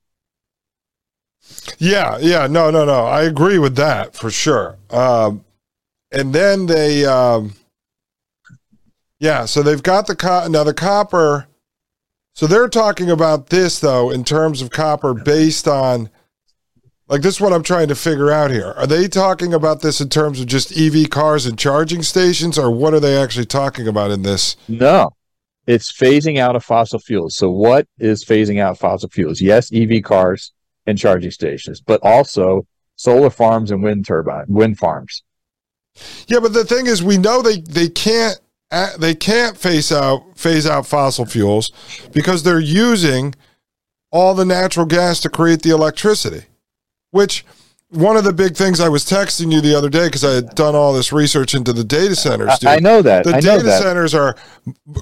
Yeah, 1.79 2.19
yeah, 2.19 2.47
no, 2.47 2.71
no, 2.71 2.85
no. 2.85 3.05
I 3.05 3.23
agree 3.23 3.59
with 3.59 3.77
that 3.77 4.15
for 4.15 4.31
sure. 4.31 4.79
Um, 4.89 5.45
and 6.11 6.33
then 6.33 6.67
they, 6.67 7.05
um, 7.05 7.53
yeah, 9.19 9.45
so 9.45 9.63
they've 9.63 9.83
got 9.83 10.07
the 10.07 10.17
co- 10.17 10.49
now 10.49 10.65
the 10.65 10.75
copper. 10.75 11.47
So 12.35 12.47
they're 12.47 12.69
talking 12.69 13.11
about 13.11 13.49
this 13.49 13.79
though 13.79 14.11
in 14.11 14.25
terms 14.25 14.63
of 14.63 14.71
copper 14.71 15.13
based 15.13 15.69
on, 15.69 16.09
like 17.11 17.23
this 17.23 17.35
is 17.35 17.41
what 17.41 17.53
I'm 17.53 17.65
trying 17.65 17.89
to 17.89 17.97
figure 17.97 18.31
out 18.31 18.53
here. 18.53 18.73
Are 18.77 18.87
they 18.87 19.09
talking 19.09 19.53
about 19.53 19.83
this 19.83 20.01
in 20.01 20.09
terms 20.09 20.41
of 20.41 20.47
just 20.47 20.77
EV 20.79 21.11
cars 21.11 21.45
and 21.45 21.59
charging 21.59 22.03
stations, 22.03 22.57
or 22.57 22.71
what 22.71 22.95
are 22.95 23.01
they 23.01 23.21
actually 23.21 23.47
talking 23.47 23.89
about 23.89 24.13
in 24.13 24.23
this? 24.23 24.57
No, 24.69 25.11
it's 25.67 25.93
phasing 25.93 26.39
out 26.39 26.55
of 26.55 26.65
fossil 26.65 27.01
fuels. 27.01 27.37
So, 27.37 27.51
what 27.51 27.89
is 27.99 28.25
phasing 28.25 28.61
out 28.61 28.79
fossil 28.79 29.09
fuels? 29.09 29.41
Yes, 29.41 29.73
EV 29.73 30.05
cars 30.05 30.53
and 30.87 30.97
charging 30.97 31.33
stations, 31.33 31.81
but 31.81 32.01
also 32.05 32.65
solar 32.95 33.31
farms 33.31 33.73
and 33.73 33.83
wind 33.83 34.07
turbine 34.07 34.45
wind 34.49 34.79
farms. 34.79 35.23
Yeah, 36.29 36.39
but 36.39 36.53
the 36.53 36.65
thing 36.65 36.87
is, 36.87 37.03
we 37.03 37.19
know 37.19 37.43
they 37.43 37.59
they 37.59 37.89
can't 37.89 38.39
uh, 38.71 38.97
they 38.97 39.17
can't 39.17 39.57
phase 39.57 39.91
out 39.91 40.39
phase 40.39 40.65
out 40.65 40.87
fossil 40.87 41.27
fuels 41.27 41.73
because 42.13 42.45
they're 42.45 42.61
using 42.61 43.35
all 44.13 44.35
the 44.35 44.45
natural 44.45 44.87
gas 44.87 45.21
to 45.21 45.29
create 45.29 45.63
the 45.63 45.71
electricity, 45.71 46.47
which 47.11 47.45
one 47.91 48.17
of 48.17 48.23
the 48.23 48.33
big 48.33 48.57
things 48.57 48.79
I 48.79 48.89
was 48.89 49.05
texting 49.05 49.53
you 49.53 49.61
the 49.61 49.75
other 49.75 49.89
day 49.89 50.07
because 50.07 50.25
I 50.25 50.35
had 50.35 50.55
done 50.55 50.77
all 50.77 50.93
this 50.93 51.13
research 51.13 51.55
into 51.55 51.73
the 51.73 51.83
data 51.83 52.15
centers. 52.15 52.57
Dude. 52.61 52.69
I, 52.69 52.77
I 52.77 52.79
know 52.79 53.03
that. 53.03 53.25
The 53.25 53.33
data 53.33 53.65
that. 53.65 53.83
centers 53.83 54.15
are 54.15 54.37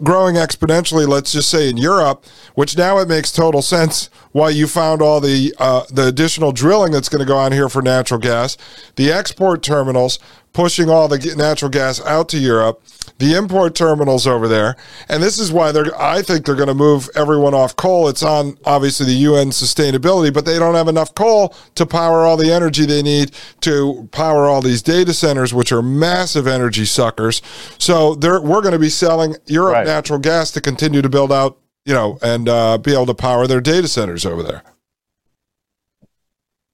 growing 0.03 0.37
exponentially. 0.37 1.07
Let's 1.07 1.33
just 1.33 1.51
say 1.51 1.69
in 1.69 1.77
Europe, 1.77 2.25
which 2.55 2.79
now 2.79 2.99
it 2.99 3.09
makes 3.09 3.31
total 3.31 3.61
sense 3.61 4.09
why 4.33 4.51
you 4.51 4.67
found 4.67 5.03
all 5.03 5.21
the 5.21 5.55
uh, 5.59 5.85
the 5.93 6.07
additional 6.07 6.51
drilling 6.51 6.93
that's 6.93 7.11
going 7.11 7.21
to 7.21 7.27
go 7.27 7.37
on 7.37 7.53
here 7.53 7.69
for 7.69 7.83
natural 7.83 8.19
gas, 8.19 8.57
the 8.97 9.13
export 9.13 9.63
terminals 9.63 10.19
pushing 10.55 10.89
all 10.89 11.09
the 11.09 11.35
natural 11.37 11.71
gas 11.71 12.01
out 12.07 12.29
to 12.31 12.39
Europe 12.39 12.83
the 13.19 13.35
import 13.35 13.75
terminals 13.75 14.27
over 14.27 14.49
there. 14.49 14.77
And 15.09 15.23
this 15.23 15.39
is 15.39 15.53
why 15.53 15.73
they're, 15.73 16.01
I 16.01 16.23
think 16.23 16.47
they're 16.47 16.55
going 16.55 16.69
to 16.69 16.75
move 16.75 17.09
everyone 17.15 17.53
off 17.53 17.75
coal. 17.77 18.09
It's 18.09 18.23
on 18.23 18.57
obviously 18.65 19.07
the 19.07 19.13
UN 19.13 19.49
sustainability, 19.49 20.33
but 20.33 20.45
they 20.45 20.59
don't 20.59 20.77
have 20.77 20.89
enough 20.89 21.15
coal 21.15 21.55
to 21.75 21.85
power 21.85 22.25
all 22.25 22.37
the 22.37 22.53
energy 22.53 22.87
they 22.87 23.03
need 23.03 23.33
to 23.63 24.09
power 24.13 24.47
all 24.47 24.63
these 24.63 24.83
data 24.83 25.13
centers, 25.13 25.53
which 25.53 25.73
are 25.73 25.83
massive 25.83 26.47
energy 26.47 26.85
suckers. 26.85 27.43
So 27.79 28.15
we're 28.15 28.63
going 28.63 28.73
to 28.73 28.79
be 28.79 28.89
selling 28.89 29.35
Europe 29.47 29.75
right. 29.75 29.87
natural 29.87 30.21
gas 30.21 30.53
to 30.53 30.61
continue 30.61 31.03
to 31.03 31.09
build 31.09 31.33
out, 31.33 31.59
you 31.85 31.95
know, 31.95 32.19
and 32.23 32.49
uh, 32.49 32.79
be 32.79 32.93
able 32.93 33.07
to 33.07 33.15
power 33.15 33.47
their 33.47 33.61
data 33.61 33.89
centers 33.89 34.25
over 34.25 34.43
there. 34.43 34.63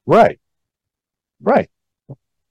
Right. 0.06 0.38
Right. 1.40 1.70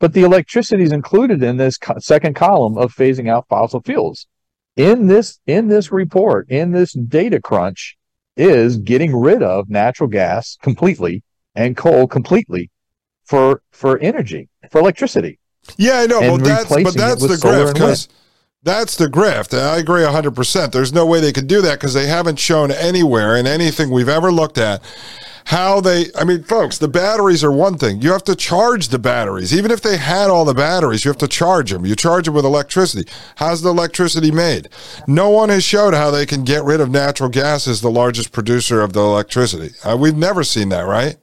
But 0.03 0.11
the 0.11 0.23
electricity 0.23 0.83
is 0.83 0.91
included 0.91 1.41
in 1.41 1.55
this 1.55 1.77
co- 1.77 1.97
second 1.97 2.35
column 2.35 2.77
of 2.77 2.93
phasing 2.93 3.29
out 3.29 3.47
fossil 3.47 3.81
fuels. 3.81 4.27
In 4.75 5.07
this 5.07 5.39
in 5.47 5.69
this 5.69 5.93
report, 5.93 6.49
in 6.49 6.73
this 6.73 6.91
data 6.91 7.39
crunch, 7.39 7.95
is 8.35 8.75
getting 8.75 9.15
rid 9.15 9.41
of 9.41 9.69
natural 9.69 10.09
gas 10.09 10.57
completely 10.61 11.23
and 11.55 11.77
coal 11.77 12.05
completely 12.05 12.69
for 13.23 13.61
for 13.71 13.97
energy 13.99 14.49
for 14.69 14.81
electricity. 14.81 15.39
Yeah, 15.77 15.99
I 15.99 16.07
know, 16.07 16.19
but 16.19 16.43
that's 16.43 16.69
but 16.69 16.93
that's 16.95 17.25
the 17.25 17.35
grift 17.35 17.75
because 17.75 18.09
that's 18.61 18.97
the 18.97 19.07
grift. 19.07 19.57
I 19.57 19.77
agree 19.77 20.01
100%. 20.01 20.71
There's 20.73 20.91
no 20.91 21.05
way 21.05 21.21
they 21.21 21.31
could 21.31 21.47
do 21.47 21.61
that 21.61 21.79
because 21.79 21.93
they 21.93 22.07
haven't 22.07 22.39
shown 22.39 22.71
anywhere 22.71 23.37
in 23.37 23.47
anything 23.47 23.89
we've 23.89 24.09
ever 24.09 24.33
looked 24.33 24.57
at 24.57 24.83
how 25.45 25.81
they 25.81 26.05
I 26.17 26.23
mean 26.23 26.43
folks 26.43 26.77
the 26.77 26.87
batteries 26.87 27.43
are 27.43 27.51
one 27.51 27.77
thing. 27.77 28.01
You 28.01 28.11
have 28.11 28.23
to 28.25 28.35
charge 28.35 28.89
the 28.89 28.99
batteries. 28.99 29.55
Even 29.55 29.71
if 29.71 29.81
they 29.81 29.97
had 29.97 30.29
all 30.29 30.45
the 30.45 30.53
batteries 30.53 31.05
you 31.05 31.09
have 31.09 31.17
to 31.19 31.27
charge 31.27 31.71
them. 31.71 31.85
You 31.85 31.95
charge 31.95 32.25
them 32.25 32.33
with 32.33 32.45
electricity. 32.45 33.09
How's 33.35 33.61
the 33.61 33.69
electricity 33.69 34.31
made? 34.31 34.69
No 35.07 35.29
one 35.29 35.49
has 35.49 35.63
showed 35.63 35.93
how 35.93 36.11
they 36.11 36.25
can 36.25 36.43
get 36.43 36.63
rid 36.63 36.81
of 36.81 36.89
natural 36.89 37.29
gas 37.29 37.67
as 37.67 37.81
the 37.81 37.91
largest 37.91 38.31
producer 38.31 38.81
of 38.81 38.93
the 38.93 39.01
electricity. 39.01 39.75
Uh, 39.83 39.97
we've 39.99 40.17
never 40.17 40.43
seen 40.43 40.69
that 40.69 40.87
right? 40.87 41.17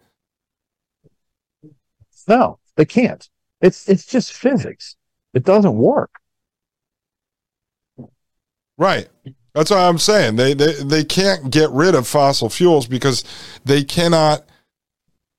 No 2.29 2.59
they 2.77 2.85
can't. 2.85 3.29
It's 3.61 3.89
it's 3.89 4.07
just 4.07 4.33
physics. 4.33 4.97
It 5.35 5.45
doesn't 5.45 5.77
work. 5.77 6.11
Right 8.77 9.09
that's 9.53 9.71
what 9.71 9.81
I'm 9.81 9.99
saying. 9.99 10.37
They, 10.37 10.55
they 10.55 10.75
they 10.75 11.05
can't 11.05 11.51
get 11.51 11.71
rid 11.71 11.95
of 11.95 12.07
fossil 12.07 12.49
fuels 12.49 12.87
because 12.87 13.25
they 13.65 13.83
cannot 13.83 14.45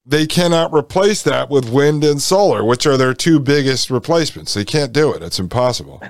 they 0.05 0.25
cannot 0.25 0.73
replace 0.73 1.21
that 1.23 1.49
with 1.49 1.71
wind 1.71 2.03
and 2.03 2.21
solar, 2.21 2.63
which 2.63 2.85
are 2.85 2.97
their 2.97 3.13
two 3.13 3.39
biggest 3.39 3.89
replacements. 3.89 4.53
They 4.53 4.65
can't 4.65 4.91
do 4.91 5.13
it. 5.13 5.23
It's 5.23 5.39
impossible. 5.39 6.01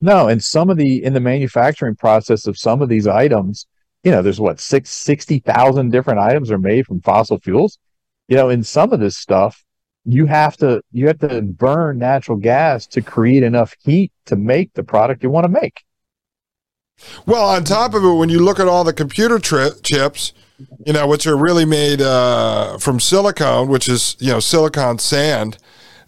No, 0.00 0.28
and 0.28 0.42
some 0.42 0.70
of 0.70 0.76
the 0.76 1.02
in 1.02 1.12
the 1.12 1.20
manufacturing 1.20 1.96
process 1.96 2.46
of 2.46 2.56
some 2.56 2.82
of 2.82 2.88
these 2.88 3.06
items, 3.08 3.66
you 4.04 4.12
know, 4.12 4.22
there's 4.22 4.40
what 4.40 4.60
six 4.60 4.90
sixty 4.90 5.40
thousand 5.40 5.90
different 5.90 6.20
items 6.20 6.50
are 6.50 6.58
made 6.58 6.86
from 6.86 7.00
fossil 7.00 7.40
fuels. 7.40 7.78
You 8.28 8.36
know, 8.36 8.50
in 8.50 8.62
some 8.62 8.92
of 8.92 9.00
this 9.00 9.16
stuff, 9.16 9.64
you 10.04 10.26
have 10.26 10.56
to 10.58 10.82
you 10.92 11.08
have 11.08 11.18
to 11.18 11.42
burn 11.42 11.98
natural 11.98 12.38
gas 12.38 12.86
to 12.88 13.02
create 13.02 13.42
enough 13.42 13.74
heat 13.80 14.12
to 14.26 14.36
make 14.36 14.72
the 14.74 14.84
product 14.84 15.22
you 15.22 15.30
want 15.30 15.44
to 15.44 15.60
make. 15.60 15.82
Well, 17.26 17.48
on 17.48 17.64
top 17.64 17.94
of 17.94 18.04
it, 18.04 18.14
when 18.14 18.28
you 18.28 18.40
look 18.40 18.58
at 18.60 18.66
all 18.68 18.84
the 18.84 18.92
computer 18.92 19.38
tri- 19.38 19.70
chips, 19.82 20.32
you 20.84 20.92
know, 20.92 21.06
which 21.06 21.26
are 21.26 21.36
really 21.36 21.64
made 21.64 22.00
uh, 22.00 22.78
from 22.78 23.00
silicone, 23.00 23.68
which 23.68 23.88
is 23.88 24.16
you 24.18 24.32
know 24.32 24.40
silicon 24.40 24.98
sand, 24.98 25.58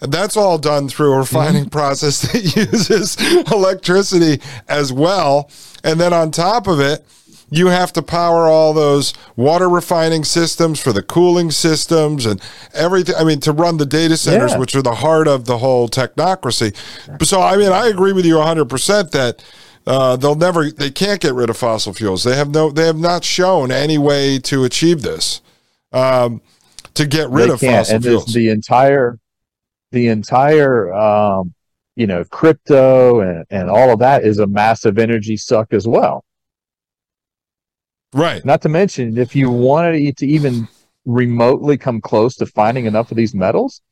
that's 0.00 0.36
all 0.36 0.58
done 0.58 0.88
through 0.88 1.12
a 1.12 1.18
refining 1.18 1.64
mm-hmm. 1.64 1.68
process 1.78 2.22
that 2.22 2.56
uses 2.56 3.16
electricity 3.50 4.40
as 4.68 4.92
well. 4.92 5.50
And 5.84 6.00
then 6.00 6.12
on 6.12 6.30
top 6.30 6.66
of 6.66 6.80
it, 6.80 7.04
you 7.50 7.66
have 7.66 7.92
to 7.92 8.02
power 8.02 8.46
all 8.46 8.72
those 8.72 9.12
water 9.36 9.68
refining 9.68 10.24
systems 10.24 10.80
for 10.80 10.92
the 10.92 11.02
cooling 11.02 11.50
systems 11.50 12.24
and 12.24 12.40
everything. 12.72 13.16
I 13.16 13.24
mean, 13.24 13.40
to 13.40 13.52
run 13.52 13.76
the 13.76 13.86
data 13.86 14.16
centers, 14.16 14.52
yeah. 14.52 14.58
which 14.58 14.76
are 14.76 14.82
the 14.82 14.94
heart 14.94 15.26
of 15.26 15.46
the 15.46 15.58
whole 15.58 15.88
technocracy. 15.88 16.76
So, 17.24 17.42
I 17.42 17.56
mean, 17.56 17.72
I 17.72 17.88
agree 17.88 18.12
with 18.12 18.24
you 18.24 18.36
100% 18.36 19.10
that 19.10 19.44
uh, 19.86 20.16
they'll 20.16 20.34
never, 20.34 20.70
they 20.70 20.90
can't 20.90 21.20
get 21.20 21.34
rid 21.34 21.50
of 21.50 21.56
fossil 21.56 21.92
fuels. 21.92 22.24
They 22.24 22.36
have 22.36 22.50
no, 22.50 22.70
they 22.70 22.86
have 22.86 22.98
not 22.98 23.24
shown 23.24 23.70
any 23.70 23.98
way 23.98 24.38
to 24.40 24.64
achieve 24.64 25.02
this, 25.02 25.40
um, 25.92 26.40
to 26.94 27.06
get 27.06 27.28
rid 27.30 27.48
they 27.48 27.54
of 27.54 27.60
can't. 27.60 27.86
fossil 27.86 27.94
and 27.96 28.04
fuels. 28.04 28.32
The 28.32 28.50
entire, 28.50 29.18
the 29.92 30.08
entire, 30.08 30.92
um, 30.92 31.54
you 31.96 32.06
know, 32.06 32.24
crypto 32.24 33.20
and, 33.20 33.44
and 33.50 33.68
all 33.68 33.90
of 33.90 33.98
that 33.98 34.24
is 34.24 34.38
a 34.38 34.46
massive 34.46 34.98
energy 34.98 35.36
suck 35.36 35.72
as 35.72 35.86
well. 35.86 36.24
Right. 38.12 38.44
Not 38.44 38.62
to 38.62 38.68
mention, 38.68 39.18
if 39.18 39.36
you 39.36 39.50
wanted 39.50 40.16
to 40.18 40.26
even 40.26 40.66
remotely 41.04 41.76
come 41.78 42.00
close 42.00 42.36
to 42.36 42.46
finding 42.46 42.86
enough 42.86 43.10
of 43.10 43.16
these 43.16 43.34
metals, 43.34 43.82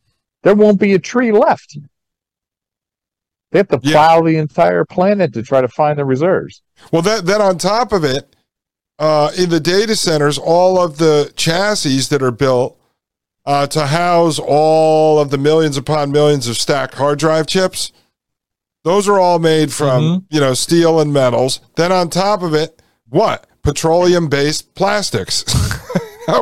there 0.42 0.54
won't 0.54 0.80
be 0.80 0.94
a 0.94 0.98
tree 0.98 1.32
left. 1.32 1.78
They 3.50 3.58
have 3.60 3.68
to 3.68 3.78
plow 3.78 4.20
the 4.22 4.36
entire 4.36 4.84
planet 4.84 5.32
to 5.34 5.42
try 5.42 5.60
to 5.60 5.68
find 5.68 5.98
the 5.98 6.04
reserves. 6.04 6.62
Well, 6.92 7.02
that 7.02 7.24
then 7.26 7.40
on 7.40 7.58
top 7.58 7.92
of 7.92 8.04
it, 8.04 8.36
uh, 8.98 9.30
in 9.38 9.48
the 9.48 9.60
data 9.60 9.96
centers, 9.96 10.38
all 10.38 10.80
of 10.80 10.98
the 10.98 11.32
chassis 11.36 12.00
that 12.10 12.22
are 12.22 12.30
built 12.30 12.78
uh, 13.46 13.66
to 13.68 13.86
house 13.86 14.38
all 14.38 15.18
of 15.18 15.30
the 15.30 15.38
millions 15.38 15.76
upon 15.76 16.12
millions 16.12 16.46
of 16.46 16.56
stacked 16.58 16.94
hard 16.94 17.18
drive 17.18 17.46
chips, 17.46 17.92
those 18.84 19.08
are 19.08 19.18
all 19.18 19.38
made 19.38 19.72
from 19.72 20.02
mm-hmm. 20.02 20.34
you 20.34 20.40
know 20.40 20.52
steel 20.54 21.00
and 21.00 21.12
metals. 21.12 21.60
Then 21.76 21.90
on 21.90 22.10
top 22.10 22.42
of 22.42 22.54
it, 22.54 22.82
what 23.08 23.46
petroleum 23.62 24.28
based 24.28 24.74
plastics. 24.74 25.44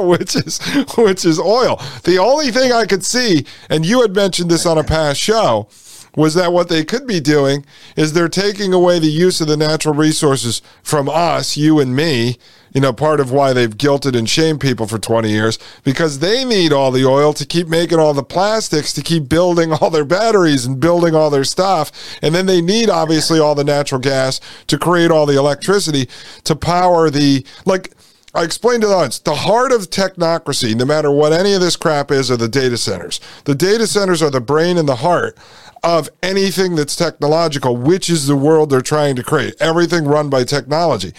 which 0.01 0.35
is 0.35 0.59
which 0.97 1.25
is 1.25 1.39
oil. 1.39 1.81
The 2.03 2.19
only 2.19 2.51
thing 2.51 2.73
I 2.73 2.87
could 2.87 3.05
see, 3.05 3.47
and 3.71 3.87
you 3.87 4.03
had 4.03 4.17
mentioned 4.17 4.51
this 4.51 4.67
on 4.67 4.79
a 4.79 4.85
past 4.85 5.21
show, 5.21 5.69
was 6.17 6.35
that 6.35 6.53
what 6.53 6.69
they 6.69 6.85
could 6.85 7.07
be 7.07 7.21
doing 7.21 7.65
is 7.95 8.13
they're 8.13 8.29
taking 8.29 8.73
away 8.73 8.99
the 8.99 9.07
use 9.07 9.41
of 9.41 9.47
the 9.47 9.57
natural 9.57 9.95
resources 9.95 10.63
from 10.83 11.09
us, 11.09 11.57
you 11.57 11.79
and 11.79 11.95
me. 11.95 12.39
You 12.73 12.83
know, 12.83 12.93
part 12.93 13.21
of 13.21 13.33
why 13.33 13.55
they've 13.55 13.75
guilted 13.75 14.19
and 14.19 14.29
shamed 14.29 14.61
people 14.61 14.87
for 14.87 14.99
20 14.99 15.31
years 15.31 15.59
because 15.83 16.19
they 16.19 16.45
need 16.45 16.75
all 16.75 16.91
the 16.91 17.07
oil 17.07 17.33
to 17.33 17.47
keep 17.47 17.69
making 17.69 17.99
all 17.99 18.13
the 18.13 18.23
plastics, 18.23 18.93
to 18.95 19.03
keep 19.03 19.31
building 19.31 19.73
all 19.73 19.89
their 19.89 20.05
batteries 20.05 20.67
and 20.67 20.79
building 20.79 21.15
all 21.15 21.31
their 21.31 21.45
stuff. 21.45 21.91
And 22.21 22.35
then 22.35 22.45
they 22.45 22.61
need, 22.61 22.91
obviously, 22.91 23.39
all 23.41 23.55
the 23.55 23.65
natural 23.65 24.01
gas 24.01 24.43
to 24.67 24.77
create 24.77 25.11
all 25.11 25.25
the 25.25 25.39
electricity 25.39 26.11
to 26.45 26.55
power 26.55 27.09
the, 27.09 27.47
like, 27.65 27.95
I 28.35 28.43
explained 28.43 28.83
to 28.83 28.89
the 28.89 28.95
audience 28.95 29.21
the 29.21 29.35
heart 29.35 29.73
of 29.73 29.89
technocracy, 29.89 30.75
no 30.75 30.85
matter 30.85 31.11
what 31.11 31.33
any 31.33 31.55
of 31.55 31.63
this 31.63 31.77
crap 31.77 32.11
is, 32.11 32.31
are 32.31 32.37
the 32.37 32.49
data 32.49 32.77
centers. 32.77 33.19
The 33.45 33.55
data 33.55 33.87
centers 33.87 34.23
are 34.23 34.31
the 34.31 34.43
brain 34.43 34.77
and 34.77 34.87
the 34.87 34.97
heart 34.97 35.39
of 35.83 36.09
anything 36.23 36.75
that's 36.75 36.97
technological, 36.97 37.77
which 37.77 38.11
is 38.11 38.27
the 38.27 38.37
world 38.37 38.71
they're 38.71 38.81
trying 38.81 39.17
to 39.17 39.23
create. 39.23 39.55
Everything 39.61 40.05
run 40.05 40.29
by 40.29 40.45
technology. 40.45 41.13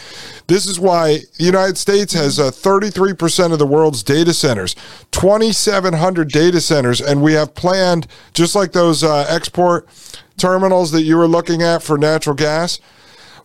This 0.48 0.66
is 0.66 0.80
why 0.80 1.20
the 1.38 1.44
United 1.44 1.78
States 1.78 2.14
has 2.14 2.40
uh, 2.40 2.52
33% 2.52 3.54
of 3.54 3.60
the 3.60 3.66
world's 3.66 4.04
data 4.04 4.34
centers, 4.34 4.76
2,700 5.12 6.30
data 6.30 6.60
centers, 6.60 7.00
and 7.00 7.22
we 7.22 7.34
have 7.34 7.56
planned, 7.56 8.08
just 8.34 8.56
like 8.56 8.72
those 8.72 9.04
uh, 9.04 9.26
export 9.30 9.88
terminals 10.38 10.92
that 10.92 11.04
you 11.04 11.18
were 11.18 11.28
looking 11.28 11.62
at 11.62 11.84
for 11.84 11.98
natural 11.98 12.36
gas, 12.36 12.80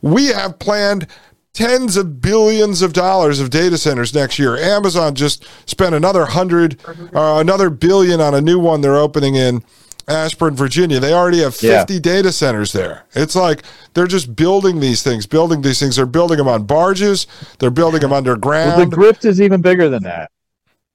we 0.00 0.26
have 0.26 0.58
planned 0.58 1.06
tens 1.52 1.96
of 1.96 2.20
billions 2.20 2.82
of 2.82 2.92
dollars 2.92 3.38
of 3.38 3.50
data 3.50 3.76
centers 3.76 4.14
next 4.14 4.38
year. 4.38 4.56
Amazon 4.56 5.14
just 5.14 5.46
spent 5.68 5.94
another 5.94 6.24
hundred, 6.26 6.80
uh, 7.14 7.38
another 7.38 7.70
billion 7.70 8.20
on 8.20 8.34
a 8.34 8.40
new 8.40 8.58
one 8.58 8.80
they're 8.80 8.96
opening 8.96 9.34
in 9.34 9.62
Ashburn, 10.08 10.54
Virginia. 10.56 11.00
They 11.00 11.12
already 11.12 11.40
have 11.40 11.54
50 11.54 11.94
Yeah. 11.94 12.00
data 12.00 12.32
centers 12.32 12.72
there. 12.72 13.04
It's 13.14 13.34
like 13.36 13.62
they're 13.94 14.06
just 14.06 14.34
building 14.36 14.80
these 14.80 15.02
things, 15.02 15.26
building 15.26 15.62
these 15.62 15.78
things. 15.80 15.96
They're 15.96 16.06
building 16.06 16.38
them 16.38 16.48
on 16.48 16.64
barges. 16.64 17.26
They're 17.58 17.70
building 17.70 18.00
them 18.00 18.10
Well, 18.10 18.18
underground. 18.18 18.90
the 18.92 18.96
grift 18.96 19.24
is 19.24 19.40
even 19.40 19.60
bigger 19.60 19.88
than 19.88 20.02
that. 20.04 20.30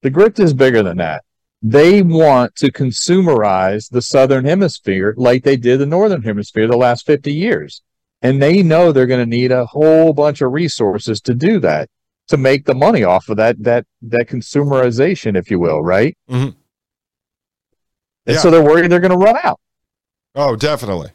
The 0.04 0.12
grift 0.12 0.40
is 0.40 0.54
bigger 0.54 0.84
than 0.84 0.98
that. 0.98 1.24
They 1.64 2.02
want 2.04 2.56
to 2.58 2.72
consumerize 2.72 3.90
the 3.90 4.02
southern 4.02 4.46
hemisphere 4.46 5.14
like 5.18 5.44
they 5.44 5.58
did 5.58 5.80
the 5.80 5.86
northern 5.86 6.22
hemisphere 6.22 6.68
the 6.68 6.78
last 6.78 7.06
50 7.06 7.34
years. 7.34 7.82
And 8.22 8.42
they 8.42 8.62
know 8.64 8.92
they're 8.92 9.06
going 9.08 9.24
to 9.24 9.30
need 9.38 9.52
a 9.52 9.66
whole 9.66 10.14
bunch 10.14 10.42
of 10.42 10.52
resources 10.52 11.20
to 11.22 11.34
do 11.34 11.60
that, 11.60 11.90
to 12.28 12.38
make 12.38 12.66
the 12.66 12.74
money 12.76 13.04
off 13.04 13.30
of 13.30 13.38
that 13.38 13.64
that 13.64 13.86
that 14.02 14.28
consumerization, 14.28 15.38
if 15.38 15.50
you 15.52 15.60
will, 15.60 15.82
right? 15.82 16.16
Mhm. 16.30 16.56
And 18.28 18.36
Yeah. 18.36 18.42
so 18.42 18.52
they're 18.52 18.64
worried 18.64 18.92
they're 18.92 19.00
going 19.00 19.12
to 19.12 19.18
run 19.18 19.38
out. 19.44 19.60
oh, 20.36 20.56
definitely. 20.56 21.10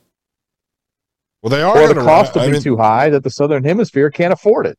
Well, 1.42 1.50
they 1.50 1.62
are 1.62 1.76
Or 1.78 1.88
the 1.88 1.94
cost 2.02 2.34
will 2.34 2.42
I 2.42 2.46
be 2.46 2.52
mean, 2.54 2.62
too 2.62 2.76
high 2.76 3.10
that 3.10 3.22
the 3.22 3.30
southern 3.30 3.62
hemisphere 3.64 4.10
can't 4.10 4.32
afford 4.32 4.66
it. 4.66 4.78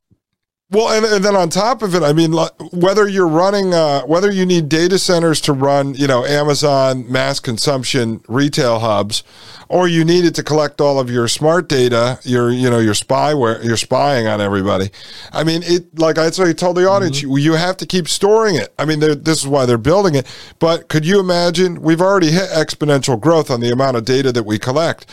Well, 0.72 0.90
and, 0.90 1.06
and 1.06 1.24
then 1.24 1.36
on 1.36 1.50
top 1.50 1.84
of 1.84 1.94
it, 1.94 2.02
I 2.02 2.14
mean, 2.14 2.32
like, 2.32 2.52
whether 2.72 3.08
you're 3.08 3.28
running, 3.28 3.76
uh, 3.76 4.02
whether 4.08 4.32
you 4.32 4.44
need 4.44 4.70
data 4.70 4.98
centers 4.98 5.40
to 5.42 5.54
run, 5.54 5.94
you 5.94 6.08
know, 6.08 6.26
Amazon 6.26 7.12
mass 7.12 7.40
consumption 7.40 8.24
retail 8.28 8.80
hubs, 8.80 9.24
or 9.70 9.88
you 9.88 10.04
need 10.04 10.26
it 10.26 10.34
to 10.36 10.44
collect 10.44 10.82
all 10.82 11.00
of 11.00 11.12
your 11.12 11.28
smart 11.28 11.70
data, 11.70 12.18
your, 12.24 12.50
you 12.50 12.72
know, 12.72 12.80
your 12.80 12.96
spyware, 12.96 13.64
you're 13.64 13.78
spying 13.78 14.26
on 14.26 14.42
everybody. 14.42 14.90
I 15.32 15.44
mean, 15.44 15.62
it, 15.64 16.00
like 16.00 16.18
I 16.18 16.32
told 16.32 16.58
told 16.58 16.78
the 16.78 16.90
audience, 16.90 17.22
you, 17.22 17.38
you 17.38 17.54
have 17.54 17.78
to 17.78 17.86
keep 17.86 18.08
storing 18.08 18.56
it. 18.56 18.74
I 18.80 18.86
mean, 18.86 19.00
this 19.00 19.42
is 19.42 19.48
why 19.48 19.68
they're 19.68 19.78
building 19.78 20.16
it. 20.16 20.26
But 20.58 20.90
could 20.90 21.06
you 21.06 21.20
imagine? 21.20 21.84
We've 21.84 22.02
already 22.02 22.32
hit 22.32 22.50
exponential 22.50 23.20
growth 23.20 23.52
on 23.52 23.60
the 23.60 23.72
amount 23.72 23.98
of 23.98 24.06
data 24.06 24.32
that 24.32 24.44
we 24.44 24.58
collect 24.58 25.06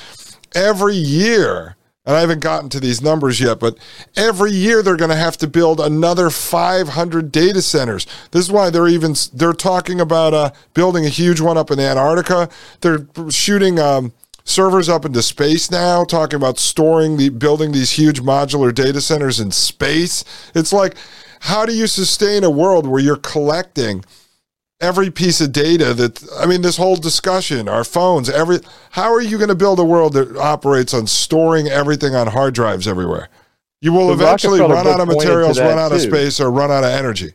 every 0.54 0.96
year 0.96 1.76
and 2.06 2.16
I 2.16 2.20
haven't 2.20 2.40
gotten 2.40 2.70
to 2.70 2.80
these 2.80 3.02
numbers 3.02 3.40
yet, 3.40 3.60
but 3.60 3.76
every 4.16 4.52
year 4.52 4.82
they're 4.82 4.96
going 4.96 5.10
to 5.10 5.16
have 5.16 5.36
to 5.38 5.46
build 5.46 5.80
another 5.80 6.30
500 6.30 7.30
data 7.30 7.60
centers. 7.60 8.06
This 8.30 8.46
is 8.46 8.52
why 8.52 8.70
they're 8.70 8.88
even 8.88 9.14
they're 9.34 9.52
talking 9.52 10.00
about 10.00 10.32
uh, 10.32 10.50
building 10.72 11.04
a 11.04 11.10
huge 11.10 11.40
one 11.40 11.58
up 11.58 11.70
in 11.70 11.78
Antarctica. 11.78 12.48
They're 12.80 13.06
shooting 13.28 13.78
um, 13.78 14.12
servers 14.44 14.88
up 14.88 15.04
into 15.04 15.22
space 15.22 15.70
now, 15.70 16.04
talking 16.04 16.36
about 16.36 16.58
storing 16.58 17.18
the 17.18 17.28
building 17.28 17.72
these 17.72 17.90
huge 17.90 18.20
modular 18.22 18.74
data 18.74 19.00
centers 19.02 19.38
in 19.38 19.50
space. 19.50 20.24
It's 20.54 20.72
like, 20.72 20.96
how 21.40 21.66
do 21.66 21.74
you 21.74 21.86
sustain 21.86 22.44
a 22.44 22.50
world 22.50 22.86
where 22.86 23.00
you're 23.00 23.16
collecting? 23.16 24.04
Every 24.80 25.10
piece 25.10 25.40
of 25.40 25.52
data 25.52 25.92
that 25.94 26.22
I 26.38 26.46
mean 26.46 26.62
this 26.62 26.76
whole 26.76 26.96
discussion 26.96 27.68
our 27.68 27.84
phones 27.84 28.28
every 28.30 28.58
how 28.90 29.12
are 29.12 29.20
you 29.20 29.36
going 29.36 29.48
to 29.48 29.54
build 29.54 29.78
a 29.78 29.84
world 29.84 30.14
that 30.14 30.36
operates 30.36 30.94
on 30.94 31.06
storing 31.06 31.68
everything 31.68 32.14
on 32.14 32.28
hard 32.28 32.54
drives 32.54 32.88
everywhere 32.88 33.28
you 33.80 33.92
will 33.92 34.08
The 34.08 34.24
eventually 34.24 34.60
run 34.60 34.86
out 34.86 35.00
of 35.00 35.08
book 35.08 35.16
pointed 35.16 35.22
to 35.22 35.28
materials 35.28 35.60
run 35.60 35.78
out 35.78 35.92
of 35.92 36.00
space 36.00 36.40
or 36.40 36.50
run 36.50 36.70
out 36.70 36.84
of 36.84 36.90
energy 36.90 37.34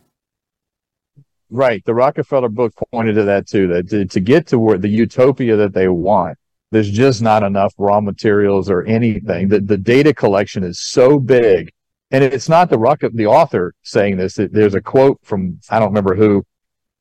Right. 1.50 1.84
The 1.84 1.94
Rockefeller 1.94 2.48
book 2.48 2.72
pointed 2.92 3.14
to 3.14 3.24
that 3.24 3.46
too, 3.46 3.68
that 3.68 3.88
to, 3.90 4.04
to 4.04 4.20
get 4.20 4.46
to 4.48 4.58
where 4.58 4.78
the 4.78 4.88
utopia 4.88 5.56
that 5.56 5.74
they 5.74 5.88
want, 5.88 6.38
there's 6.72 6.90
just 6.90 7.22
not 7.22 7.42
enough 7.42 7.72
raw 7.78 8.00
materials 8.00 8.68
or 8.68 8.84
anything. 8.84 9.48
The, 9.48 9.60
the 9.60 9.76
data 9.76 10.12
collection 10.12 10.64
is 10.64 10.80
so 10.80 11.18
big. 11.18 11.70
And 12.10 12.22
it's 12.22 12.48
not 12.48 12.70
the 12.70 12.78
rocket, 12.78 13.16
the 13.16 13.26
author 13.26 13.74
saying 13.82 14.16
this. 14.16 14.34
There's 14.34 14.74
a 14.74 14.80
quote 14.80 15.18
from, 15.22 15.60
I 15.70 15.78
don't 15.78 15.88
remember 15.88 16.14
who, 16.14 16.44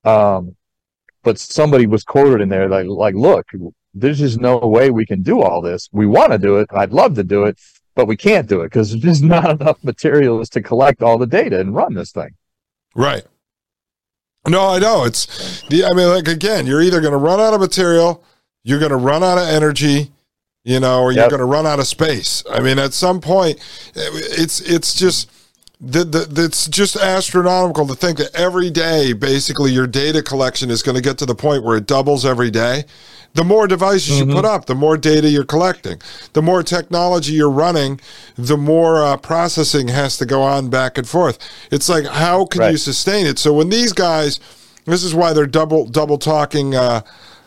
um, 0.06 0.56
but 1.24 1.40
somebody 1.40 1.88
was 1.88 2.04
quoted 2.04 2.42
in 2.42 2.50
there 2.50 2.70
like, 2.70 2.86
like, 2.88 3.16
look, 3.16 3.48
there's 3.94 4.20
just 4.20 4.40
no 4.40 4.58
way 4.60 4.92
we 4.92 5.06
can 5.06 5.22
do 5.24 5.42
all 5.42 5.62
this. 5.62 5.90
We 5.92 6.06
want 6.06 6.32
to 6.32 6.38
do 6.38 6.58
it. 6.58 6.68
I'd 6.72 6.94
love 6.94 7.16
to 7.16 7.24
do 7.24 7.46
it, 7.46 7.58
but 7.96 8.06
we 8.08 8.16
can't 8.18 8.48
do 8.48 8.62
it 8.62 8.66
because 8.68 8.92
there's 8.92 9.02
just 9.04 9.24
not 9.36 9.50
enough 9.62 9.84
materials 9.84 10.50
to 10.52 10.62
collect 10.62 11.02
all 11.02 11.18
the 11.18 11.26
data 11.28 11.60
and 11.60 11.74
run 11.76 11.94
this 11.96 12.12
thing. 12.12 12.30
right 12.96 13.24
no 14.48 14.68
i 14.70 14.78
know 14.80 15.06
it's 15.06 15.64
the 15.70 15.84
i 15.86 15.92
mean 15.94 16.08
like 16.08 16.28
again 16.28 16.68
you're 16.68 16.82
either 16.84 17.02
going 17.02 17.12
to 17.12 17.18
run 17.18 17.40
out 17.40 17.54
of 17.56 17.60
material 17.60 18.24
you're 18.64 18.78
going 18.78 18.92
to 18.92 18.96
run 18.98 19.24
out 19.24 19.40
of 19.40 19.48
energy 19.48 20.12
you 20.64 20.80
know 20.80 21.02
or 21.02 21.12
you're 21.12 21.24
Yep. 21.24 21.30
going 21.32 21.40
to 21.40 21.46
run 21.46 21.66
out 21.66 21.80
of 21.80 21.88
space 21.88 22.44
i 22.52 22.60
mean 22.60 22.78
at 22.78 22.94
some 22.94 23.20
point 23.22 23.60
it's 23.96 24.62
it's 24.62 24.94
just 24.94 25.32
the, 25.86 26.04
the, 26.04 26.46
it's 26.46 26.68
just 26.68 26.96
astronomical 26.96 27.86
to 27.88 27.96
think 27.96 28.18
that 28.18 28.34
every 28.36 28.70
day, 28.70 29.14
basically, 29.14 29.72
your 29.72 29.88
data 29.88 30.24
collection 30.24 30.70
is 30.72 30.82
going 30.82 30.96
to 30.96 31.02
get 31.02 31.18
to 31.20 31.26
the 31.26 31.36
point 31.36 31.64
where 31.64 31.78
it 31.78 31.86
doubles 31.86 32.26
every 32.26 32.50
day. 32.50 32.86
The 33.36 33.44
more 33.44 33.68
devices 33.68 34.18
you 34.18 34.26
put 34.34 34.46
up, 34.46 34.66
the 34.66 34.76
more 34.76 34.98
data 34.98 35.30
you're 35.30 35.44
collecting. 35.44 36.02
The 36.34 36.42
more 36.42 36.64
technology 36.64 37.34
you're 37.34 37.50
running, 37.50 38.00
the 38.38 38.56
more 38.56 39.04
uh, 39.04 39.18
processing 39.18 39.90
has 39.90 40.18
to 40.20 40.26
go 40.26 40.42
on 40.42 40.70
back 40.70 40.98
and 40.98 41.08
forth. 41.08 41.38
It's 41.70 41.90
like, 41.90 42.06
how 42.06 42.46
can 42.46 42.62
you 42.72 42.78
sustain 42.78 43.26
it? 43.28 43.38
So 43.38 43.54
when 43.54 43.70
these 43.70 43.92
guys, 43.92 44.40
this 44.86 45.04
is 45.04 45.14
why 45.14 45.34
they're 45.34 45.46
double 45.48 45.86
double 45.86 46.18
talking. 46.18 46.76
Uh, 46.76 47.02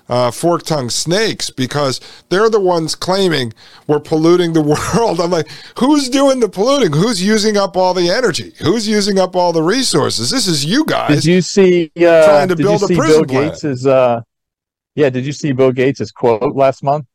uh, 0.09 0.31
fork 0.31 0.63
tongued 0.63 0.93
snakes 0.93 1.51
because 1.51 2.01
they're 2.29 2.51
the 2.51 2.61
ones 2.61 2.95
claiming 2.95 3.53
we're 3.87 4.01
polluting 4.01 4.53
the 4.53 4.63
world. 4.97 5.21
I'm 5.21 5.31
like, 5.31 5.49
who's 5.79 6.09
doing 6.09 6.41
the 6.41 6.49
polluting? 6.49 6.93
Who's 6.93 7.23
using 7.23 7.57
up 7.57 7.77
all 7.77 7.95
the 7.95 8.11
energy? 8.11 8.55
Who's 8.59 8.89
using 8.89 9.19
up 9.19 9.37
all 9.37 9.53
the 9.53 9.63
resources? 9.63 10.31
This 10.31 10.47
is 10.47 10.65
you 10.65 10.85
guys. 10.85 11.23
Did 11.23 11.25
you 11.25 11.41
see? 11.43 11.91
Uh, 11.97 12.25
trying 12.25 12.49
to 12.49 12.55
did 12.55 12.63
build 12.63 12.81
you 12.81 12.87
a 12.87 12.99
prison 12.99 13.23
Bill 13.23 13.25
planet. 13.25 13.53
Gates's? 13.53 13.87
Uh, 13.87 14.23
yeah, 14.95 15.11
did 15.11 15.25
you 15.25 15.33
see 15.33 15.53
Bill 15.53 15.73
Gates' 15.73 16.11
quote 16.11 16.57
last 16.57 16.83
month 16.83 17.07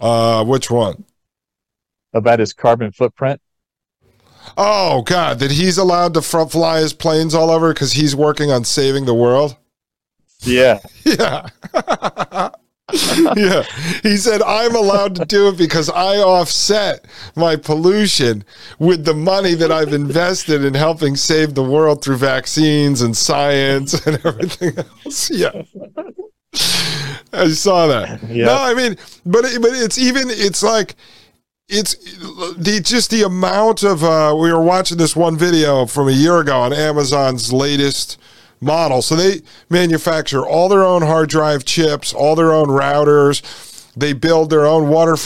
uh, 0.00 0.44
which 0.44 0.70
one? 0.70 1.04
about 2.14 2.38
his 2.38 2.52
carbon 2.52 2.92
footprint? 2.92 3.40
Oh 4.56 5.02
God, 5.02 5.38
that 5.38 5.52
he's 5.52 5.78
allowed 5.78 6.14
to 6.14 6.22
fly 6.22 6.80
his 6.80 6.92
planes 6.92 7.34
all 7.34 7.50
over 7.50 7.72
because 7.72 7.92
he's 7.92 8.14
working 8.14 8.50
on 8.50 8.64
saving 8.64 9.06
the 9.06 9.14
world. 9.14 9.56
Yeah, 10.42 10.80
Yeah. 11.04 11.48
yeah. 13.36 13.62
He 14.02 14.16
said, 14.16 14.42
I'm 14.42 14.74
allowed 14.74 15.16
to 15.16 15.24
do 15.24 15.48
it 15.48 15.56
because 15.56 15.88
I 15.88 16.18
offset 16.18 17.06
my 17.36 17.56
pollution 17.56 18.44
with 18.78 19.04
the 19.04 19.14
money 19.14 19.54
that 19.54 19.72
I've 19.72 19.92
invested 19.94 20.64
in 20.64 20.74
helping 20.74 21.16
save 21.16 21.54
the 21.54 21.62
world 21.64 22.02
through 22.04 22.18
vaccines 22.18 23.00
and 23.00 23.16
science 23.16 24.06
and 24.06 24.20
everything 24.24 24.78
else. 24.78 25.30
Yeah. 25.30 25.62
I 27.32 27.48
saw 27.48 27.86
that. 27.86 28.22
Yeah. 28.28 28.44
No, 28.46 28.56
I 28.58 28.74
mean, 28.74 28.96
but 29.24 29.46
it, 29.46 29.62
but 29.62 29.70
it's 29.72 29.96
even 29.96 30.24
it's 30.28 30.62
like 30.62 30.96
it's 31.68 31.94
the 32.56 32.80
just 32.84 33.10
the 33.10 33.22
amount 33.22 33.82
of 33.82 34.04
uh 34.04 34.36
we 34.38 34.52
were 34.52 34.60
watching 34.62 34.98
this 34.98 35.16
one 35.16 35.38
video 35.38 35.86
from 35.86 36.08
a 36.08 36.12
year 36.12 36.40
ago 36.40 36.60
on 36.60 36.74
Amazon's 36.74 37.50
latest 37.52 38.18
model. 38.62 39.02
So 39.02 39.16
they 39.16 39.42
manufacture 39.68 40.46
all 40.46 40.68
their 40.68 40.84
own 40.84 41.02
hard 41.02 41.28
drive 41.28 41.64
chips, 41.64 42.14
all 42.14 42.34
their 42.34 42.52
own 42.52 42.68
routers. 42.68 43.42
They 43.94 44.14
build 44.14 44.48
their 44.48 44.64
own 44.64 44.88
water 44.88 45.16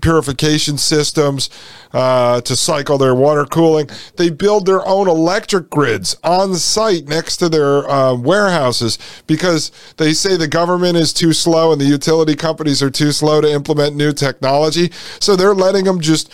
purification 0.00 0.78
systems 0.78 1.50
uh, 1.92 2.40
to 2.40 2.56
cycle 2.56 2.96
their 2.96 3.14
water 3.14 3.44
cooling. 3.44 3.90
They 4.16 4.30
build 4.30 4.64
their 4.64 4.86
own 4.86 5.08
electric 5.08 5.68
grids 5.68 6.16
on 6.24 6.54
site 6.54 7.06
next 7.06 7.36
to 7.38 7.50
their 7.50 7.88
uh, 7.88 8.14
warehouses 8.14 8.98
because 9.26 9.70
they 9.98 10.14
say 10.14 10.38
the 10.38 10.48
government 10.48 10.96
is 10.96 11.12
too 11.12 11.34
slow 11.34 11.70
and 11.70 11.78
the 11.78 11.84
utility 11.84 12.34
companies 12.34 12.82
are 12.82 12.90
too 12.90 13.12
slow 13.12 13.42
to 13.42 13.52
implement 13.52 13.94
new 13.94 14.12
technology. 14.12 14.90
So 15.20 15.36
they're 15.36 15.54
letting 15.54 15.84
them 15.84 16.00
just 16.00 16.32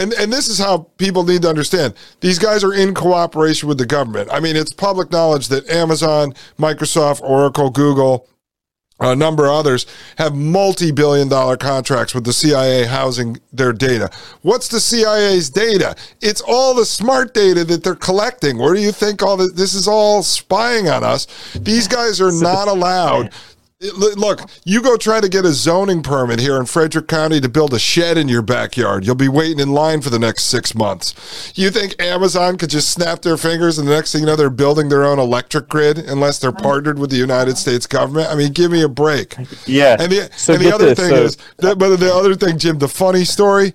and 0.00 0.12
and 0.14 0.32
this 0.32 0.48
is 0.48 0.58
how 0.58 0.88
people 0.96 1.24
need 1.24 1.42
to 1.42 1.48
understand. 1.48 1.94
These 2.20 2.38
guys 2.38 2.64
are 2.64 2.74
in 2.74 2.94
cooperation 2.94 3.68
with 3.68 3.78
the 3.78 3.86
government. 3.86 4.28
I 4.32 4.40
mean, 4.40 4.56
it's 4.56 4.72
public 4.72 5.10
knowledge 5.10 5.48
that 5.48 5.68
Amazon, 5.68 6.34
Microsoft, 6.58 7.20
Oracle, 7.22 7.70
Google, 7.70 8.28
a 9.00 9.16
number 9.16 9.46
of 9.46 9.52
others 9.52 9.86
have 10.18 10.34
multi-billion 10.34 11.28
dollar 11.28 11.56
contracts 11.56 12.14
with 12.14 12.24
the 12.24 12.32
CIA 12.32 12.84
housing 12.84 13.38
their 13.52 13.72
data. 13.72 14.10
What's 14.42 14.68
the 14.68 14.78
CIA's 14.78 15.48
data? 15.48 15.96
It's 16.20 16.42
all 16.42 16.74
the 16.74 16.84
smart 16.84 17.32
data 17.32 17.64
that 17.64 17.82
they're 17.82 17.94
collecting. 17.94 18.58
Where 18.58 18.74
do 18.74 18.80
you 18.80 18.92
think 18.92 19.22
all 19.22 19.38
this, 19.38 19.52
this 19.52 19.74
is 19.74 19.88
all 19.88 20.22
spying 20.22 20.88
on 20.88 21.02
us? 21.02 21.26
These 21.54 21.88
guys 21.88 22.20
are 22.20 22.32
not 22.32 22.68
allowed 22.76 23.32
Look, 23.82 24.42
you 24.62 24.82
go 24.82 24.98
try 24.98 25.22
to 25.22 25.28
get 25.28 25.46
a 25.46 25.52
zoning 25.52 26.02
permit 26.02 26.38
here 26.38 26.58
in 26.58 26.66
Frederick 26.66 27.08
County 27.08 27.40
to 27.40 27.48
build 27.48 27.72
a 27.72 27.78
shed 27.78 28.18
in 28.18 28.28
your 28.28 28.42
backyard. 28.42 29.06
You'll 29.06 29.14
be 29.14 29.26
waiting 29.26 29.58
in 29.58 29.70
line 29.70 30.02
for 30.02 30.10
the 30.10 30.18
next 30.18 30.44
six 30.44 30.74
months. 30.74 31.50
You 31.54 31.70
think 31.70 31.94
Amazon 31.98 32.58
could 32.58 32.68
just 32.68 32.90
snap 32.90 33.22
their 33.22 33.38
fingers 33.38 33.78
and 33.78 33.88
the 33.88 33.92
next 33.92 34.12
thing 34.12 34.20
you 34.20 34.26
know, 34.26 34.36
they're 34.36 34.50
building 34.50 34.90
their 34.90 35.06
own 35.06 35.18
electric 35.18 35.70
grid 35.70 35.96
unless 35.96 36.38
they're 36.38 36.52
partnered 36.52 36.98
with 36.98 37.08
the 37.08 37.16
United 37.16 37.56
States 37.56 37.86
government? 37.86 38.28
I 38.28 38.34
mean, 38.34 38.52
give 38.52 38.70
me 38.70 38.82
a 38.82 38.88
break. 38.88 39.34
Yeah. 39.64 39.96
And 39.98 40.12
the, 40.12 40.28
so 40.36 40.54
and 40.54 40.62
the 40.62 40.74
other 40.74 40.94
this, 40.94 40.98
thing 40.98 41.08
so. 41.08 41.22
is, 41.22 41.38
that, 41.56 41.78
but 41.78 41.96
the 41.96 42.14
other 42.14 42.34
thing, 42.34 42.58
Jim, 42.58 42.80
the 42.80 42.88
funny 42.88 43.24
story 43.24 43.72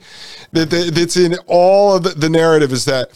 that 0.51 0.69
that's 0.69 1.17
in 1.17 1.35
all 1.47 1.95
of 1.95 2.03
the, 2.03 2.09
the 2.11 2.29
narrative 2.29 2.71
is 2.71 2.85
that 2.85 3.09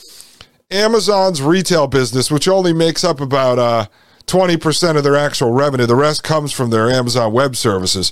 Amazon's 0.71 1.39
retail 1.39 1.85
business, 1.85 2.31
which 2.31 2.47
only 2.47 2.73
makes 2.73 3.03
up 3.03 3.21
about, 3.21 3.59
uh, 3.59 3.85
20% 4.29 4.95
of 4.95 5.03
their 5.03 5.15
actual 5.15 5.51
revenue. 5.51 5.85
The 5.85 5.95
rest 5.95 6.23
comes 6.23 6.51
from 6.51 6.69
their 6.69 6.89
Amazon 6.89 7.33
Web 7.33 7.55
Services. 7.55 8.11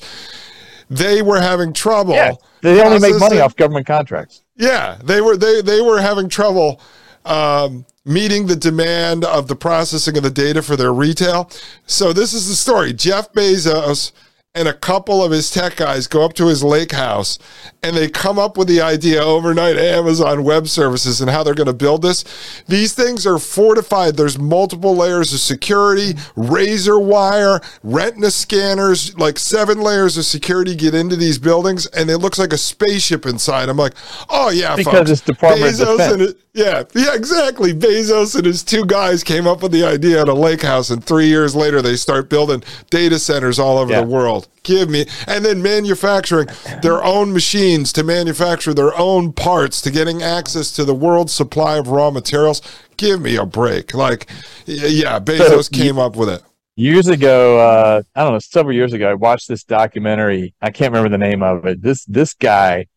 They 0.90 1.22
were 1.22 1.40
having 1.40 1.74
trouble. 1.74 2.14
Yeah, 2.14 2.34
they 2.62 2.82
only 2.82 3.00
make 3.00 3.20
money 3.20 3.40
off 3.40 3.56
government 3.56 3.86
contracts. 3.86 4.42
Yeah, 4.56 4.98
they 5.04 5.22
were 5.22 5.38
they 5.38 5.62
they 5.62 5.82
were 5.82 6.00
having 6.00 6.30
trouble 6.30 6.82
um, 7.26 7.86
meeting 8.06 8.48
the 8.48 8.56
demand 8.56 9.26
of 9.26 9.48
the 9.48 9.56
processing 9.56 10.18
of 10.18 10.24
the 10.24 10.32
data 10.32 10.62
for 10.62 10.76
their 10.76 10.94
retail. 10.94 11.52
So 11.86 12.14
this 12.14 12.34
is 12.34 12.48
the 12.48 12.56
story. 12.56 12.94
Jeff 12.94 13.34
Bezos 13.34 14.14
and 14.58 14.68
a 14.68 14.74
couple 14.74 15.24
of 15.24 15.32
his 15.32 15.52
tech 15.52 15.76
guys 15.76 16.08
go 16.08 16.26
up 16.26 16.34
to 16.34 16.48
his 16.48 16.64
lake 16.64 16.92
house 16.92 17.38
and 17.84 17.96
they 17.96 18.10
come 18.10 18.40
up 18.40 18.58
with 18.58 18.68
the 18.68 18.82
idea 18.82 19.22
overnight 19.22 19.78
Amazon 19.78 20.44
Web 20.44 20.68
Services 20.68 21.22
and 21.22 21.30
how 21.30 21.44
they're 21.44 21.54
going 21.54 21.68
to 21.68 21.74
build 21.74 22.02
this. 22.02 22.24
These 22.68 22.96
things 22.96 23.28
are 23.28 23.38
fortified. 23.38 24.18
There's 24.18 24.40
multiple 24.40 24.96
layers 24.96 25.32
of 25.32 25.40
security, 25.40 26.16
razor 26.36 26.98
wire, 26.98 27.62
retina 27.84 28.32
scanners, 28.32 29.16
like 29.20 29.38
seven 29.38 29.80
layers 29.80 30.18
of 30.18 30.26
security 30.26 30.76
get 30.76 30.96
into 30.96 31.16
these 31.16 31.38
buildings 31.38 31.86
and 31.88 32.10
it 32.10 32.18
looks 32.18 32.40
like 32.40 32.52
a 32.52 32.58
spaceship 32.58 33.28
inside. 33.28 33.70
I'm 33.70 33.78
like, 33.78 33.94
oh 34.28 34.50
yeah, 34.50 34.76
because 34.76 34.94
folks. 34.94 35.10
it's 35.12 35.22
Department 35.22 35.76
Bezos 35.76 36.12
of 36.12 36.20
Defense. 36.20 36.44
Yeah, 36.58 36.86
yeah, 36.96 37.14
exactly. 37.14 37.72
Bezos 37.72 38.36
and 38.36 38.44
his 38.44 38.64
two 38.64 38.84
guys 38.84 39.24
came 39.24 39.46
up 39.46 39.62
with 39.62 39.72
the 39.72 39.84
idea 39.84 40.22
at 40.22 40.28
a 40.28 40.34
lake 40.34 40.64
house 40.64 40.90
and 40.90 41.04
three 41.04 41.28
years 41.28 41.56
later 41.56 41.84
they 41.84 41.96
start 41.96 42.32
building 42.32 42.64
data 42.90 43.20
centers 43.20 43.60
all 43.60 43.78
over 43.78 43.92
yeah. 43.92 44.02
the 44.02 44.08
world. 44.08 44.48
Give 44.64 44.90
me, 44.90 45.06
and 45.28 45.46
then 45.46 45.62
manufacturing 45.62 46.48
their 46.82 47.04
own 47.04 47.32
machines 47.32 47.94
to 47.94 48.04
manufacture 48.04 48.74
their 48.74 48.98
own 48.98 49.34
parts 49.34 49.84
to 49.84 49.92
getting 49.92 50.24
access 50.24 50.72
to 50.72 50.84
the 50.84 50.96
world's 50.96 51.32
supply 51.32 51.78
of 51.78 51.90
raw 51.90 52.10
materials. 52.10 52.64
Give 52.98 53.22
me 53.22 53.36
a 53.36 53.46
break. 53.46 53.94
Like, 53.94 54.26
yeah, 54.66 55.20
Bezos 55.20 55.72
came 55.72 56.00
up 56.00 56.16
with 56.16 56.28
it. 56.28 56.42
Years 56.76 57.08
ago, 57.08 57.60
uh, 57.60 58.02
I 58.16 58.24
don't 58.24 58.34
know, 58.34 58.40
several 58.40 58.74
years 58.74 58.94
ago, 58.94 59.12
I 59.12 59.14
watched 59.14 59.48
this 59.48 59.64
documentary. 59.64 60.56
I 60.60 60.72
can't 60.72 60.92
remember 60.92 61.10
the 61.10 61.20
name 61.20 61.44
of 61.44 61.68
it. 61.68 61.84
This 61.84 62.04
this 62.06 62.34
guy 62.34 62.88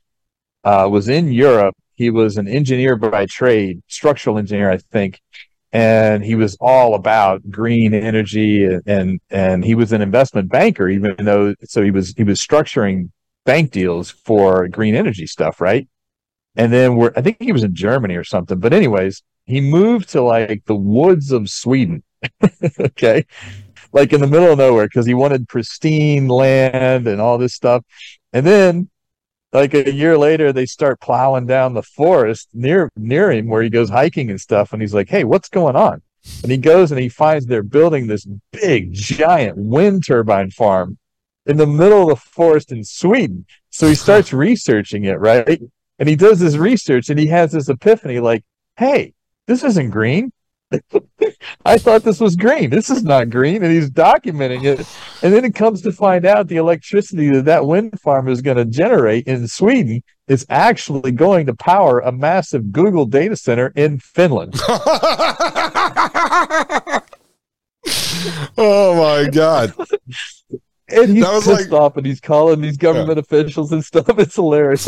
uh, 0.64 0.88
was 0.90 1.08
in 1.10 1.30
Europe. 1.30 1.76
He 2.00 2.10
was 2.10 2.38
an 2.38 2.48
engineer 2.48 2.96
by 2.96 3.26
trade, 3.26 3.82
structural 3.86 4.38
engineer, 4.38 4.70
I 4.70 4.78
think, 4.78 5.20
and 5.70 6.24
he 6.24 6.34
was 6.34 6.56
all 6.60 6.94
about 6.94 7.48
green 7.50 7.92
energy 7.92 8.64
and 8.86 9.20
and 9.30 9.64
he 9.64 9.74
was 9.74 9.92
an 9.92 10.00
investment 10.00 10.50
banker 10.50 10.88
even 10.88 11.14
though 11.18 11.54
so 11.64 11.82
he 11.82 11.90
was 11.90 12.14
he 12.16 12.24
was 12.24 12.40
structuring 12.40 13.10
bank 13.44 13.70
deals 13.70 14.10
for 14.10 14.66
green 14.68 14.94
energy 14.94 15.26
stuff 15.26 15.60
right? 15.60 15.86
And 16.56 16.72
then 16.72 16.96
we're 16.96 17.12
i 17.16 17.20
think 17.22 17.36
he 17.38 17.52
was 17.52 17.62
in 17.62 17.74
germany 17.74 18.16
or 18.16 18.24
something 18.24 18.58
but 18.58 18.72
anyways 18.72 19.22
he 19.44 19.60
moved 19.60 20.08
to 20.10 20.22
like 20.22 20.64
the 20.64 20.74
woods 20.74 21.30
of 21.30 21.48
sweden 21.48 22.02
okay? 22.80 23.24
Like 23.92 24.12
in 24.12 24.20
the 24.20 24.26
middle 24.26 24.52
of 24.52 24.58
nowhere 24.58 24.86
because 24.86 25.06
he 25.06 25.14
wanted 25.14 25.48
pristine 25.48 26.28
land 26.28 27.06
and 27.08 27.20
all 27.20 27.38
this 27.38 27.54
stuff. 27.54 27.84
And 28.32 28.46
then 28.46 28.90
like 29.52 29.74
a 29.74 29.92
year 29.92 30.16
later 30.16 30.52
they 30.52 30.66
start 30.66 31.00
plowing 31.00 31.46
down 31.46 31.74
the 31.74 31.82
forest 31.82 32.48
near 32.52 32.90
near 32.96 33.30
him 33.30 33.48
where 33.48 33.62
he 33.62 33.70
goes 33.70 33.90
hiking 33.90 34.30
and 34.30 34.40
stuff 34.40 34.72
and 34.72 34.80
he's 34.80 34.94
like 34.94 35.08
hey 35.08 35.24
what's 35.24 35.48
going 35.48 35.76
on? 35.76 36.02
And 36.42 36.52
he 36.52 36.58
goes 36.58 36.92
and 36.92 37.00
he 37.00 37.08
finds 37.08 37.46
they're 37.46 37.62
building 37.62 38.06
this 38.06 38.26
big 38.52 38.92
giant 38.92 39.56
wind 39.56 40.04
turbine 40.06 40.50
farm 40.50 40.98
in 41.46 41.56
the 41.56 41.66
middle 41.66 42.02
of 42.02 42.08
the 42.10 42.16
forest 42.16 42.70
in 42.72 42.84
sweden. 42.84 43.46
So 43.70 43.88
he 43.88 43.94
starts 43.94 44.32
researching 44.46 45.04
it 45.04 45.18
right? 45.18 45.60
And 45.98 46.08
he 46.08 46.16
does 46.16 46.40
his 46.40 46.58
research 46.58 47.10
and 47.10 47.18
he 47.18 47.26
has 47.26 47.52
this 47.52 47.68
epiphany 47.68 48.20
like 48.20 48.44
hey 48.76 49.14
this 49.46 49.64
isn't 49.64 49.90
green 49.90 50.32
I 51.64 51.78
thought 51.78 52.02
this 52.02 52.20
was 52.20 52.36
green. 52.36 52.70
This 52.70 52.90
is 52.90 53.02
not 53.02 53.30
green. 53.30 53.62
And 53.62 53.72
he's 53.72 53.90
documenting 53.90 54.64
it. 54.64 54.86
And 55.22 55.32
then 55.32 55.44
it 55.44 55.54
comes 55.54 55.82
to 55.82 55.92
find 55.92 56.24
out 56.24 56.48
the 56.48 56.56
electricity 56.56 57.30
that 57.30 57.44
that 57.46 57.66
wind 57.66 58.00
farm 58.00 58.28
is 58.28 58.40
going 58.40 58.56
to 58.56 58.64
generate 58.64 59.26
in 59.26 59.46
Sweden 59.48 60.02
is 60.28 60.46
actually 60.48 61.12
going 61.12 61.46
to 61.46 61.54
power 61.54 61.98
a 62.00 62.12
massive 62.12 62.72
Google 62.72 63.04
data 63.04 63.36
center 63.36 63.72
in 63.74 63.98
Finland. 63.98 64.54
oh 68.56 68.94
my 68.96 69.28
God. 69.30 69.74
and 70.92 71.16
he's 71.16 71.24
that 71.24 71.32
was 71.32 71.46
pissed 71.46 71.70
like, 71.70 71.80
off 71.80 71.96
and 71.96 72.06
he's 72.06 72.20
calling 72.20 72.60
these 72.60 72.76
government 72.76 73.16
yeah. 73.16 73.20
officials 73.20 73.72
and 73.72 73.84
stuff. 73.84 74.08
It's 74.20 74.34
hilarious. 74.34 74.84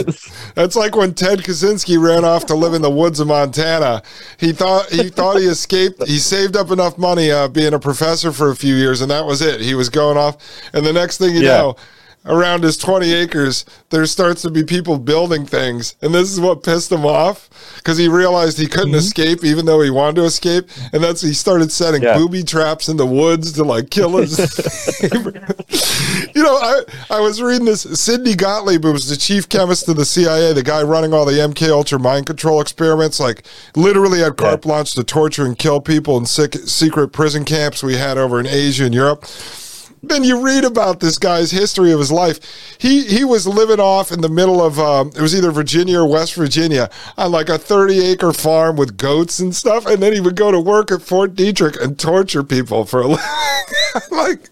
That's 0.55 0.77
like 0.77 0.95
when 0.95 1.15
Ted 1.15 1.41
Kaczynski 1.41 2.03
ran 2.03 2.25
off 2.25 2.45
to 2.47 2.55
live 2.55 2.75
in 2.75 2.83
the 2.83 2.91
woods 2.91 3.19
of 3.19 3.29
Montana. 3.29 4.03
He 4.39 4.53
thought 4.53 4.91
he 4.91 5.09
thought 5.09 5.39
he 5.39 5.47
escaped. 5.47 6.07
He 6.07 6.19
saved 6.19 6.57
up 6.57 6.71
enough 6.71 6.99
money 6.99 7.31
uh, 7.31 7.49
being 7.49 7.73
a 7.73 7.79
professor 7.79 8.33
for 8.33 8.51
a 8.51 8.57
few 8.57 8.75
years, 8.75 9.01
and 9.01 9.11
that 9.11 9.25
was 9.25 9.41
it. 9.41 9.61
He 9.61 9.75
was 9.75 9.89
going 9.89 10.19
off, 10.19 10.37
and 10.73 10.85
the 10.85 10.93
next 10.93 11.19
thing 11.19 11.35
you 11.35 11.43
yeah. 11.43 11.59
know 11.59 11.77
around 12.25 12.63
his 12.63 12.77
20 12.77 13.13
acres, 13.13 13.65
there 13.91 14.07
starts 14.07 14.43
to 14.43 14.51
be 14.51 14.63
people 14.63 14.99
building 14.99 15.45
things. 15.45 15.97
And 16.03 16.15
this 16.15 16.31
is 16.31 16.41
what 16.41 16.63
pissed 16.63 16.93
him 16.93 17.05
off 17.05 17.49
because 17.77 17.99
he 17.99 18.09
realized 18.09 18.59
he 18.59 18.67
couldn't 18.67 18.91
mm-hmm. 18.91 18.97
escape 18.97 19.45
even 19.45 19.67
though 19.67 19.81
he 19.81 19.91
wanted 19.91 20.17
to 20.17 20.25
escape. 20.25 20.69
And 20.93 21.03
that's 21.03 21.21
he 21.21 21.33
started 21.33 21.73
setting 21.73 22.03
yeah. 22.03 22.17
booby 22.17 22.43
traps 22.43 22.89
in 22.89 22.97
the 22.97 23.07
woods 23.07 23.53
to 23.53 23.65
like 23.65 23.91
kill 23.91 24.17
his. 24.19 24.39
you 26.35 26.43
know, 26.43 26.55
I, 26.55 26.83
I 27.11 27.21
was 27.21 27.43
reading 27.43 27.65
this. 27.65 27.83
Sidney 27.83 28.35
Gottlieb, 28.35 28.85
who 28.85 28.93
was 28.93 29.09
the 29.09 29.17
chief 29.17 29.49
chemist 29.49 29.89
of 29.89 29.97
the 29.97 30.05
CIA, 30.05 30.53
the 30.53 30.63
guy 30.63 30.83
running 30.83 31.13
all 31.13 31.25
the 31.25 31.33
MK 31.33 31.71
Ultra 31.71 31.99
mind 31.99 32.27
control 32.27 32.61
experiments, 32.61 33.19
like 33.19 33.45
literally 33.75 34.21
had 34.21 34.37
carte 34.37 34.63
blanche 34.63 34.95
to 34.95 35.05
torture 35.05 35.45
and 35.45 35.59
kill 35.59 35.81
people 35.81 36.17
in 36.17 36.27
sick, 36.27 36.55
secret 36.55 37.09
prison 37.09 37.45
camps 37.45 37.83
we 37.83 37.97
had 37.97 38.19
over 38.19 38.39
in 38.39 38.47
Asia 38.47 38.85
and 38.85 38.95
Europe 38.95 39.25
then 40.03 40.25
you 40.25 40.45
read 40.45 40.65
about 40.65 41.01
this 41.01 41.19
guy's 41.19 41.51
history 41.51 41.93
of 41.93 41.99
his 41.99 42.11
life. 42.11 42.41
He 42.79 43.05
he 43.05 43.25
was 43.25 43.47
living 43.47 43.81
off 43.81 44.11
in 44.11 44.21
the 44.21 44.29
middle 44.29 44.61
of 44.61 44.79
um, 44.79 45.09
it 45.15 45.21
was 45.21 45.35
either 45.35 45.51
Virginia 45.51 46.01
or 46.01 46.07
West 46.07 46.35
Virginia 46.35 46.91
on 47.17 47.31
like 47.31 47.49
a 47.49 47.59
thirty 47.59 48.01
acre 48.05 48.33
farm 48.33 48.77
with 48.77 48.97
goats 48.97 49.39
and 49.39 49.55
stuff, 49.55 49.87
and 49.87 50.03
then 50.03 50.13
he 50.13 50.21
would 50.21 50.37
go 50.37 50.51
to 50.51 50.61
work 50.61 50.91
at 50.91 51.03
Fort 51.03 51.35
Detrick 51.35 51.81
and 51.81 51.99
torture 51.99 52.43
people 52.43 52.85
for 52.85 53.03
a 53.03 53.07
like. 54.11 54.51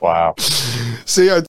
Wow. 0.00 0.34
See, 0.38 1.30
I 1.30 1.42